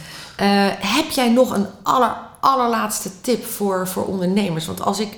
heb 0.79 1.09
jij 1.09 1.29
nog 1.29 1.55
een 1.55 1.65
aller, 1.83 2.15
allerlaatste 2.41 3.09
tip 3.21 3.45
voor, 3.45 3.87
voor 3.87 4.05
ondernemers? 4.05 4.65
Want 4.65 4.81
als 4.81 4.99
ik 4.99 5.09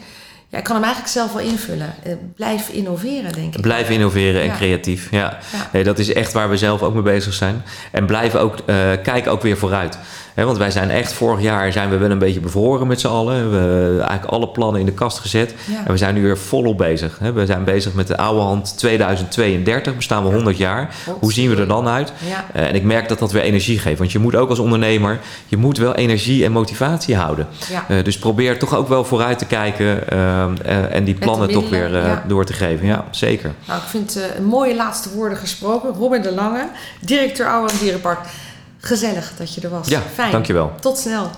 ja, 0.54 0.60
ik 0.60 0.66
kan 0.66 0.76
hem 0.76 0.84
eigenlijk 0.84 1.14
zelf 1.14 1.34
wel 1.34 1.42
invullen. 1.42 1.94
Uh, 2.08 2.14
blijf 2.36 2.70
innoveren, 2.70 3.32
denk 3.32 3.56
ik. 3.56 3.62
Blijf 3.62 3.90
innoveren 3.90 4.42
en 4.42 4.56
creatief. 4.56 5.12
Ja, 5.12 5.38
ja. 5.52 5.70
Nee, 5.72 5.84
dat 5.84 6.00
is 6.00 6.14
echt 6.14 6.34
waar 6.34 6.50
we 6.50 6.58
zelf 6.58 6.82
ook 6.82 6.94
mee 6.94 7.04
bezig 7.04 7.34
zijn. 7.34 7.64
En 7.92 8.06
blijf 8.06 8.36
ook, 8.36 8.56
uh, 8.66 8.92
kijk 9.04 9.28
ook 9.28 9.42
weer 9.42 9.58
vooruit 9.58 9.98
want 10.36 10.58
wij 10.58 10.72
zijn 10.72 10.90
echt 10.90 11.14
vorig 11.14 11.42
jaar 11.42 11.72
zijn 11.72 11.90
we 11.90 11.98
wel 11.98 12.12
een 12.12 12.20
beetje 12.20 12.40
bevroren 12.40 12.88
met 12.88 13.00
z'n 13.00 13.08
allen. 13.08 13.52
We 13.52 13.58
hebben 13.58 14.00
eigenlijk 14.08 14.32
alle 14.32 14.48
plannen 14.48 14.80
in 14.80 14.86
de 14.86 14.92
kast 14.92 15.20
gezet. 15.20 15.54
En 15.86 15.92
we 15.92 15.98
zijn 15.98 16.14
nu 16.14 16.22
weer 16.22 16.38
volop 16.38 16.78
bezig. 16.78 17.20
we 17.34 17.46
zijn 17.46 17.64
bezig 17.64 17.94
met 17.94 18.08
de 18.08 18.18
oude 18.18 18.42
hand 18.42 18.78
2032, 18.78 19.96
bestaan 19.96 20.24
we 20.24 20.34
100 20.34 20.58
jaar. 20.58 20.96
Hoe 21.20 21.34
zien 21.34 21.50
we 21.50 21.56
er 21.56 21.68
dan 21.68 21.88
uit? 21.88 22.14
Uh, 22.56 22.68
en 22.68 22.76
ik 22.76 22.84
merk 22.84 23.10
dat 23.10 23.20
dat 23.20 23.32
weer 23.32 23.42
energie 23.42 23.80
geeft. 23.80 24.00
Want 24.00 24.12
je 24.12 24.20
moet 24.20 24.36
ook 24.36 24.50
als 24.50 24.60
ondernemer, 24.60 25.20
je 25.48 25.58
moet 25.58 25.78
wel 25.78 25.96
energie 25.96 26.46
en 26.46 26.52
motivatie 26.52 27.16
houden. 27.16 27.48
Uh, 27.90 28.04
dus 28.04 28.20
probeer 28.20 28.60
toch 28.60 28.76
ook 28.76 28.88
wel 28.88 29.06
vooruit 29.06 29.38
te 29.38 29.46
kijken 29.46 30.00
uh, 30.14 30.96
en 30.96 31.04
die 31.04 31.16
plannen 31.16 31.52
toch 31.52 31.70
weer 31.70 32.22
door 32.28 32.46
te 32.46 32.54
geven. 32.54 32.88
Ja, 32.88 33.06
zeker. 33.12 33.52
Nou, 33.68 33.80
ik 33.80 33.88
vind 33.88 34.20
mooie 34.42 34.76
laatste 34.76 35.10
woorden 35.10 35.38
gesproken. 35.38 35.94
Robin 35.94 36.22
de 36.22 36.32
Lange, 36.32 36.68
directeur 37.00 37.48
Oude 37.48 37.74
Dierenpark. 37.80 38.20
Gezellig 38.86 39.32
dat 39.38 39.54
je 39.54 39.62
er 39.62 39.70
was. 39.70 39.88
Ja, 39.88 40.02
Fijn. 40.14 40.32
dankjewel. 40.32 40.72
Tot 40.80 40.98
snel. 40.98 41.30